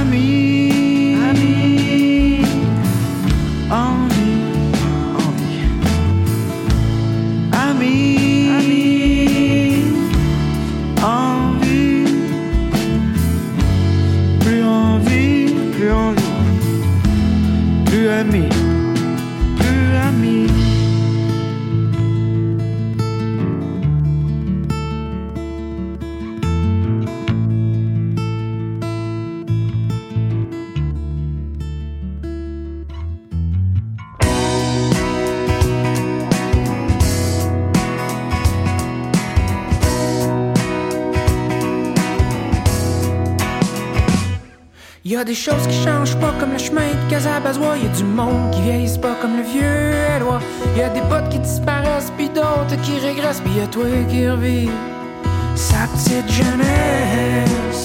Ami, 0.01 0.60
des 45.31 45.37
choses 45.37 45.65
qui 45.69 45.85
changent 45.85 46.17
pas 46.17 46.33
comme 46.41 46.53
le 46.55 46.59
chemin 46.59 46.89
de 46.89 47.09
Casabazois. 47.09 47.77
Y 47.77 47.87
a 47.87 47.97
du 47.97 48.03
monde 48.03 48.51
qui 48.51 48.63
vieillisse 48.63 48.99
pas 48.99 49.15
comme 49.23 49.37
le 49.37 49.45
vieux 49.45 49.93
Éloi. 50.17 50.41
Y 50.77 50.83
a 50.83 50.89
des 50.89 51.03
potes 51.03 51.29
qui 51.29 51.39
disparaissent, 51.39 52.13
puis 52.17 52.29
d'autres 52.29 52.77
qui 52.83 52.99
régressent, 52.99 53.41
puis 53.41 53.53
y 53.53 53.61
a 53.61 53.69
toi 53.69 53.85
qui 54.09 54.29
revis 54.29 54.69
sa 55.55 55.87
petite 55.93 56.29
jeunesse. 56.33 57.83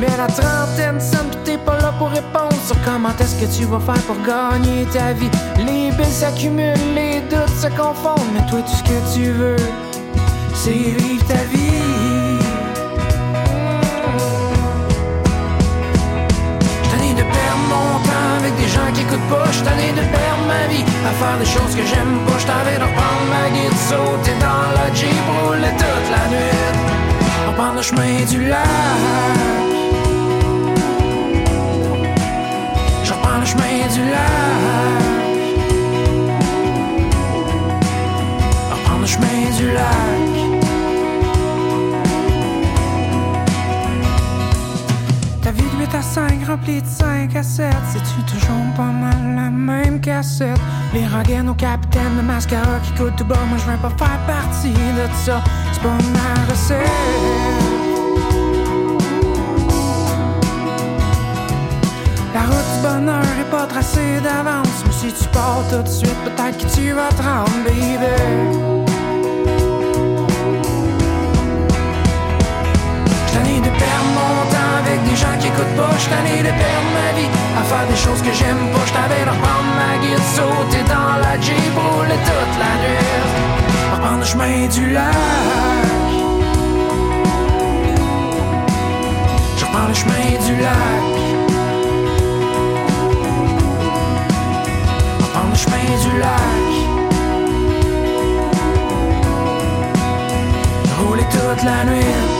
Mais 0.00 0.14
la 0.16 0.28
trentaine 0.28 0.98
sonne 0.98 1.28
pis 1.30 1.38
t'es 1.44 1.58
pas 1.58 1.78
là 1.80 1.92
pour 1.98 2.08
répondre 2.08 2.56
sur 2.66 2.76
comment 2.82 3.10
est-ce 3.20 3.36
que 3.42 3.58
tu 3.58 3.66
vas 3.66 3.80
faire 3.80 4.02
pour 4.08 4.16
gagner 4.24 4.86
ta 4.86 5.12
vie. 5.12 5.30
Les 5.58 5.90
billes 5.90 6.16
s'accumulent, 6.22 6.94
les 6.94 7.20
doutes 7.28 7.58
se 7.60 7.68
confondent, 7.76 8.30
mais 8.32 8.46
toi 8.48 8.60
tout 8.62 8.76
ce 8.80 8.84
que 8.84 8.98
tu 9.14 9.32
veux, 9.32 9.62
c'est 10.54 10.70
vivre 10.70 11.26
ta 11.26 11.42
vie. 11.52 11.77
Pas, 19.28 19.44
de 19.44 20.04
perdre 20.16 20.44
ma 20.46 20.66
vie 20.72 20.84
à 21.06 21.10
faire 21.20 21.38
des 21.38 21.46
choses 21.46 21.74
que 21.74 21.84
j'aime 21.86 22.18
pas, 22.26 22.38
j't'en 22.38 22.62
vais 22.64 22.78
de 22.78 22.84
reprendre 22.84 23.24
ma 23.30 23.50
guide, 23.50 23.76
sauter 23.88 24.36
dans 24.40 24.66
la 24.76 24.94
Jeep, 24.94 25.26
rouler 25.42 25.72
toute 25.82 26.08
la 26.14 26.24
nuit, 26.32 26.66
reprendre 27.48 27.76
le 27.76 27.82
chemin 27.82 28.24
du 28.28 28.48
lac. 28.48 28.66
Je 33.04 33.12
reprends 33.12 33.38
le 33.40 33.46
chemin 33.46 33.86
du 33.94 34.02
lac. 34.10 34.28
Reprendre 38.72 39.00
le 39.00 39.06
chemin 39.06 39.56
du 39.56 39.72
lac. 39.72 40.27
Ta 45.90 45.98
vie 45.98 45.98
de 45.98 45.98
8 45.98 45.98
à 45.98 46.02
5 46.02 46.46
remplie 46.46 46.82
de 46.82 46.86
5 46.86 47.36
à 47.36 47.42
7 47.42 47.66
C'est-tu 47.92 48.22
toujours 48.34 48.74
pas 48.76 48.82
mal 48.82 49.34
la 49.36 49.50
même 49.50 50.00
cassette? 50.00 50.60
Les 50.92 51.06
rengaines 51.06 51.48
au 51.48 51.54
capitaine, 51.54 52.16
le 52.16 52.22
mascara 52.22 52.78
qui 52.82 52.92
coûte 52.92 53.16
tout 53.16 53.24
bas. 53.24 53.36
Moi 53.48 53.58
je 53.58 53.70
veux 53.70 53.78
pas 53.78 53.90
faire 53.90 54.18
partie 54.26 54.72
de 54.72 55.08
ça. 55.24 55.42
C'est 55.72 55.82
pas 55.82 55.88
ma 55.88 56.50
recette. 56.50 56.86
La 62.34 62.40
route 62.40 62.68
du 62.74 62.82
bonheur 62.82 63.22
est 63.40 63.50
pas 63.50 63.66
tracée 63.66 64.20
d'avance. 64.22 64.84
Mais 64.86 64.92
si 64.92 65.12
tu 65.12 65.28
pars 65.30 65.64
tout 65.70 65.82
de 65.82 65.88
suite, 65.88 66.16
peut-être 66.24 66.58
que 66.58 66.74
tu 66.74 66.92
vas 66.92 67.08
te 67.10 67.22
rendre, 67.22 68.77
des 75.08 75.16
gens 75.16 75.36
qui 75.40 75.48
écoutent 75.48 75.76
pas 75.76 75.94
J't'en 75.98 76.24
ai 76.32 76.38
de 76.38 76.52
perdre 76.62 76.90
ma 76.98 77.08
vie. 77.18 77.30
À 77.58 77.62
faire 77.70 77.86
des 77.88 77.96
choses 77.96 78.22
que 78.22 78.32
j'aime 78.32 78.62
pas 78.72 78.84
J't'avais 78.86 79.24
de 79.24 79.30
reprendre 79.30 79.70
ma 79.80 79.92
guide, 80.02 80.24
sauter 80.36 80.84
dans 80.94 81.16
la 81.24 81.34
Jeep 81.40 81.74
Rouler 81.76 82.20
toute 82.28 82.54
la 82.62 82.72
nuit. 82.82 83.06
Reprendre 83.94 84.20
le 84.20 84.26
chemin 84.32 84.66
du 84.76 84.84
lac. 84.92 85.14
Je 89.58 89.64
reprends 89.64 89.88
le 89.88 89.94
chemin 89.94 90.26
du 90.46 90.54
lac. 90.64 91.06
Reprendre 95.22 95.52
le 95.52 95.58
chemin 95.64 95.88
du 96.04 96.12
lac. 96.22 96.70
Rouler 100.98 101.26
toute 101.30 101.62
la 101.64 101.84
nuit 101.84 102.37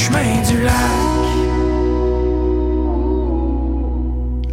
chemin 0.00 0.40
du 0.48 0.62
lac 0.62 0.72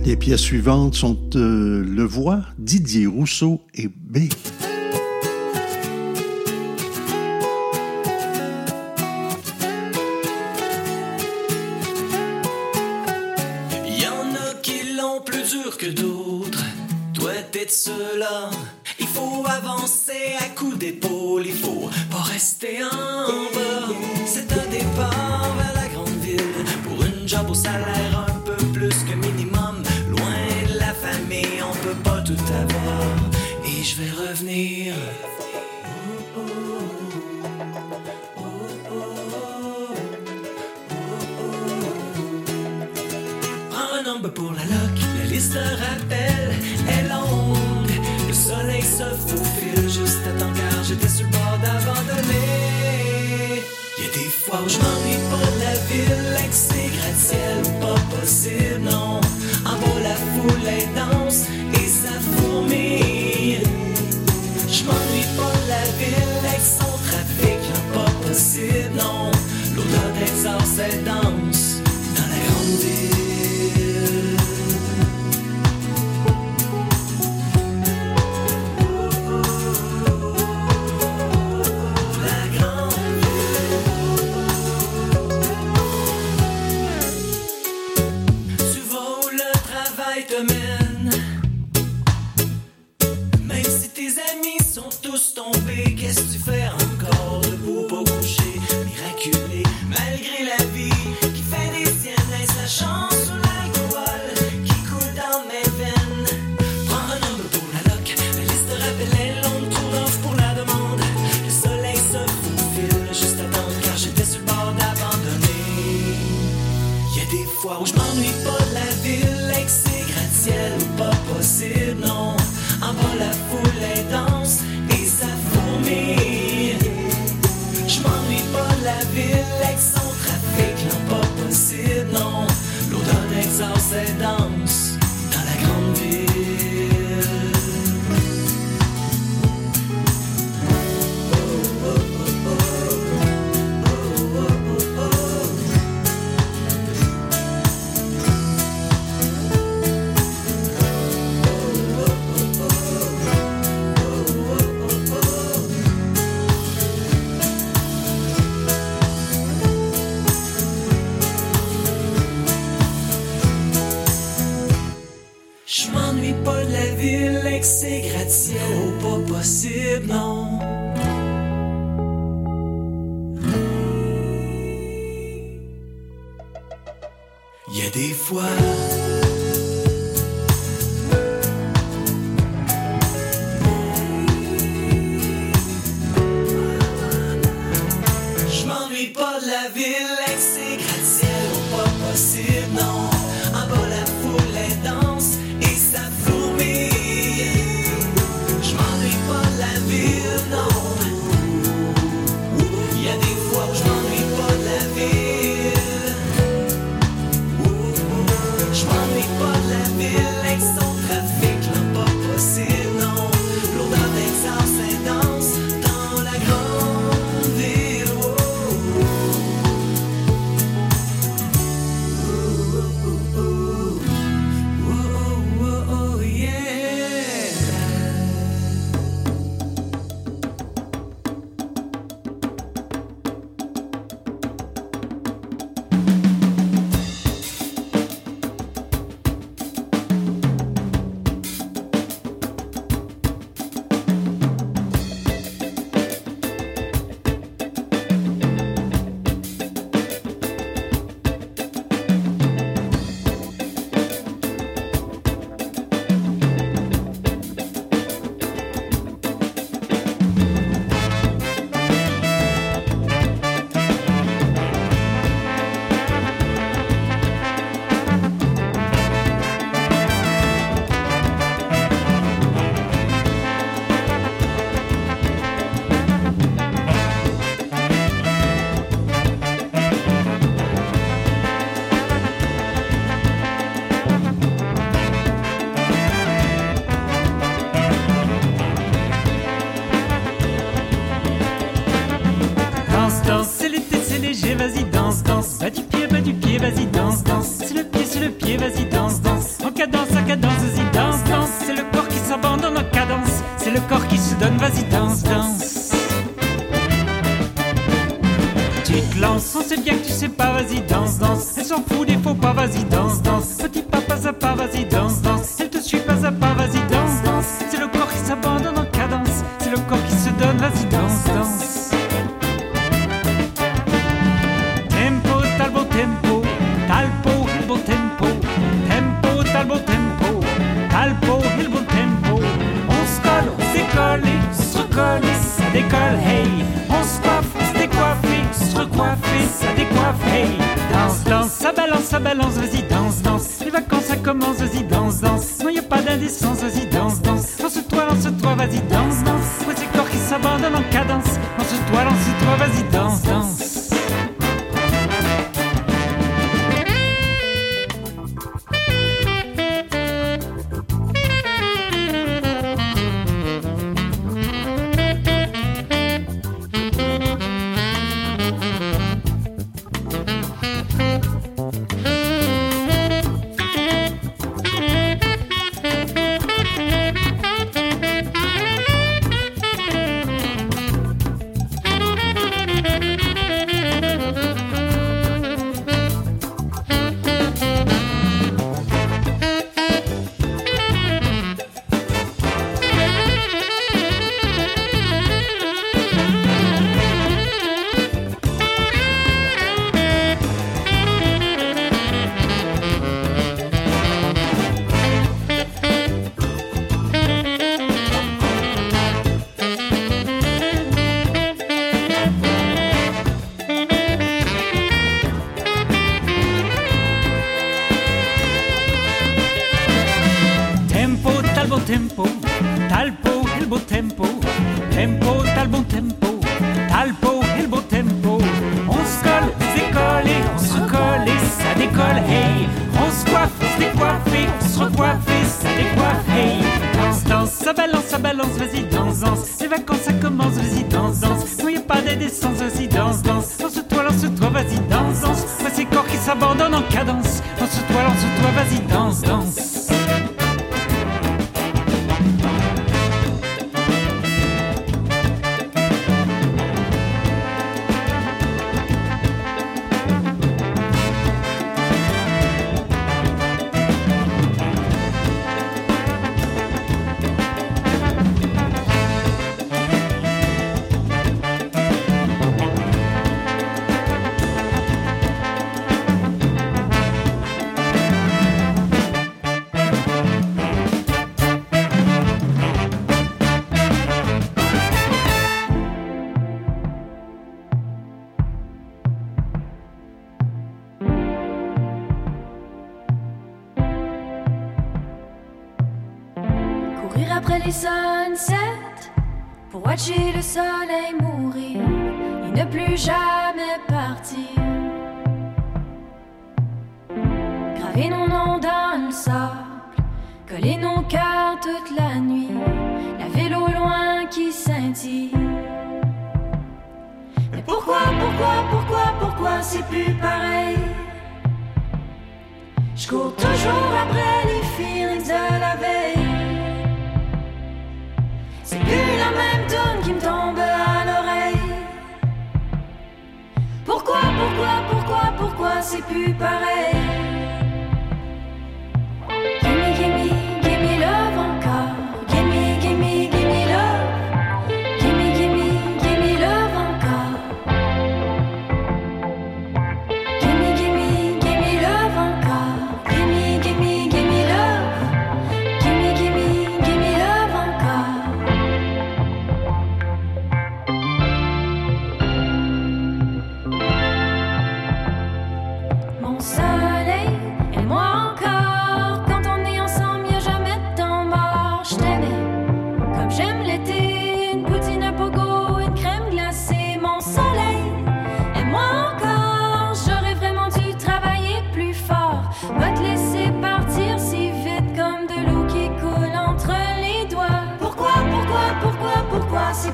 Les 0.06 0.18
pièces 0.18 0.42
suivantes 0.42 0.94
sont 0.96 1.18
euh, 1.36 1.84
Le 1.86 2.04
Voix, 2.04 2.42
Didier 2.58 3.08
Rousseau 3.08 3.62
et 3.74 3.88
B. 3.88 4.30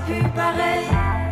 plus 0.05 0.23
pareil. 0.35 1.22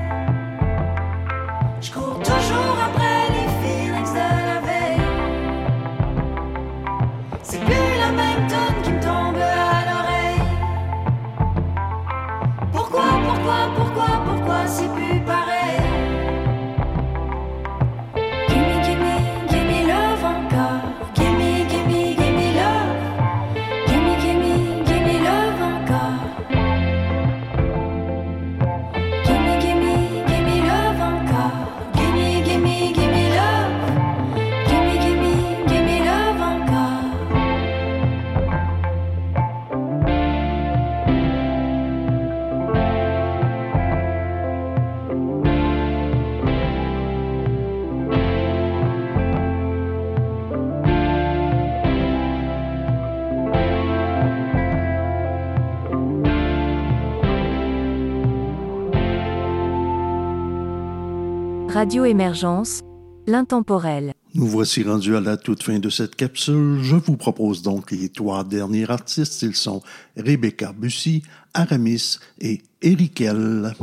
Radio 61.82 62.06
Émergence, 62.06 62.82
l'intemporel. 63.26 64.14
Nous 64.36 64.46
voici 64.46 64.84
rendus 64.84 65.16
à 65.16 65.20
la 65.20 65.36
toute 65.36 65.64
fin 65.64 65.80
de 65.80 65.90
cette 65.90 66.16
capsule. 66.16 66.78
Je 66.84 66.96
vous 66.96 67.18
propose 67.18 67.64
donc 67.64 67.90
les 67.90 68.10
trois 68.10 68.44
derniers 68.44 68.88
artistes. 68.88 69.42
Ils 69.42 69.56
sont 69.56 69.82
Rebecca 70.16 70.74
Bussy, 70.74 71.24
Aramis 71.56 72.20
et 72.40 72.62
Eric 72.84 73.22
L. 73.22 73.74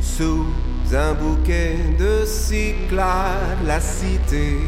sous 0.00 0.46
un 0.92 1.14
bouquet 1.14 1.76
de 1.98 2.24
cyclades, 2.24 3.58
la 3.66 3.80
cité 3.80 4.58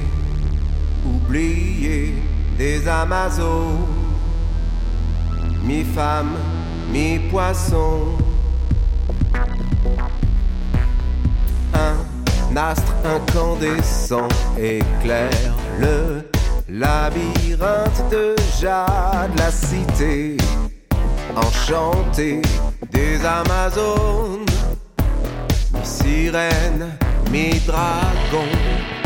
oubliée 1.06 2.14
des 2.58 2.86
Amazones, 2.86 3.86
mi-femme, 5.62 6.36
mi-poisson. 6.92 8.16
Un 11.72 12.56
astre 12.56 12.92
incandescent 13.04 14.28
éclaire 14.58 15.54
le 15.78 16.22
labyrinthe 16.68 18.10
de 18.10 18.34
jade, 18.60 19.30
la 19.38 19.50
cité 19.50 20.36
enchantée 21.36 22.42
des 22.92 23.24
Amazones 23.24 24.49
sirènes, 25.84 26.90
mes 27.30 27.60
dragons. 27.66 28.99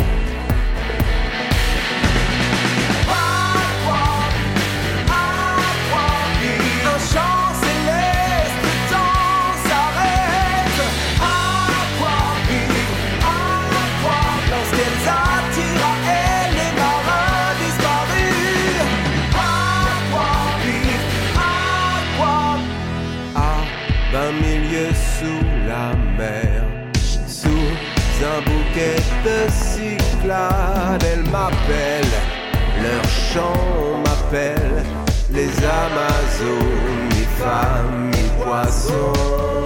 de 29.25 29.51
Cyclades, 29.51 31.03
elles 31.11 31.27
m'appellent, 31.31 32.19
leur 32.83 33.03
chant 33.09 33.99
m'appelle, 34.03 34.83
les 35.31 35.49
Amazones, 35.65 37.09
mi-femmes, 37.09 38.11
mi-poissons. 38.11 39.64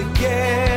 again. 0.00 0.67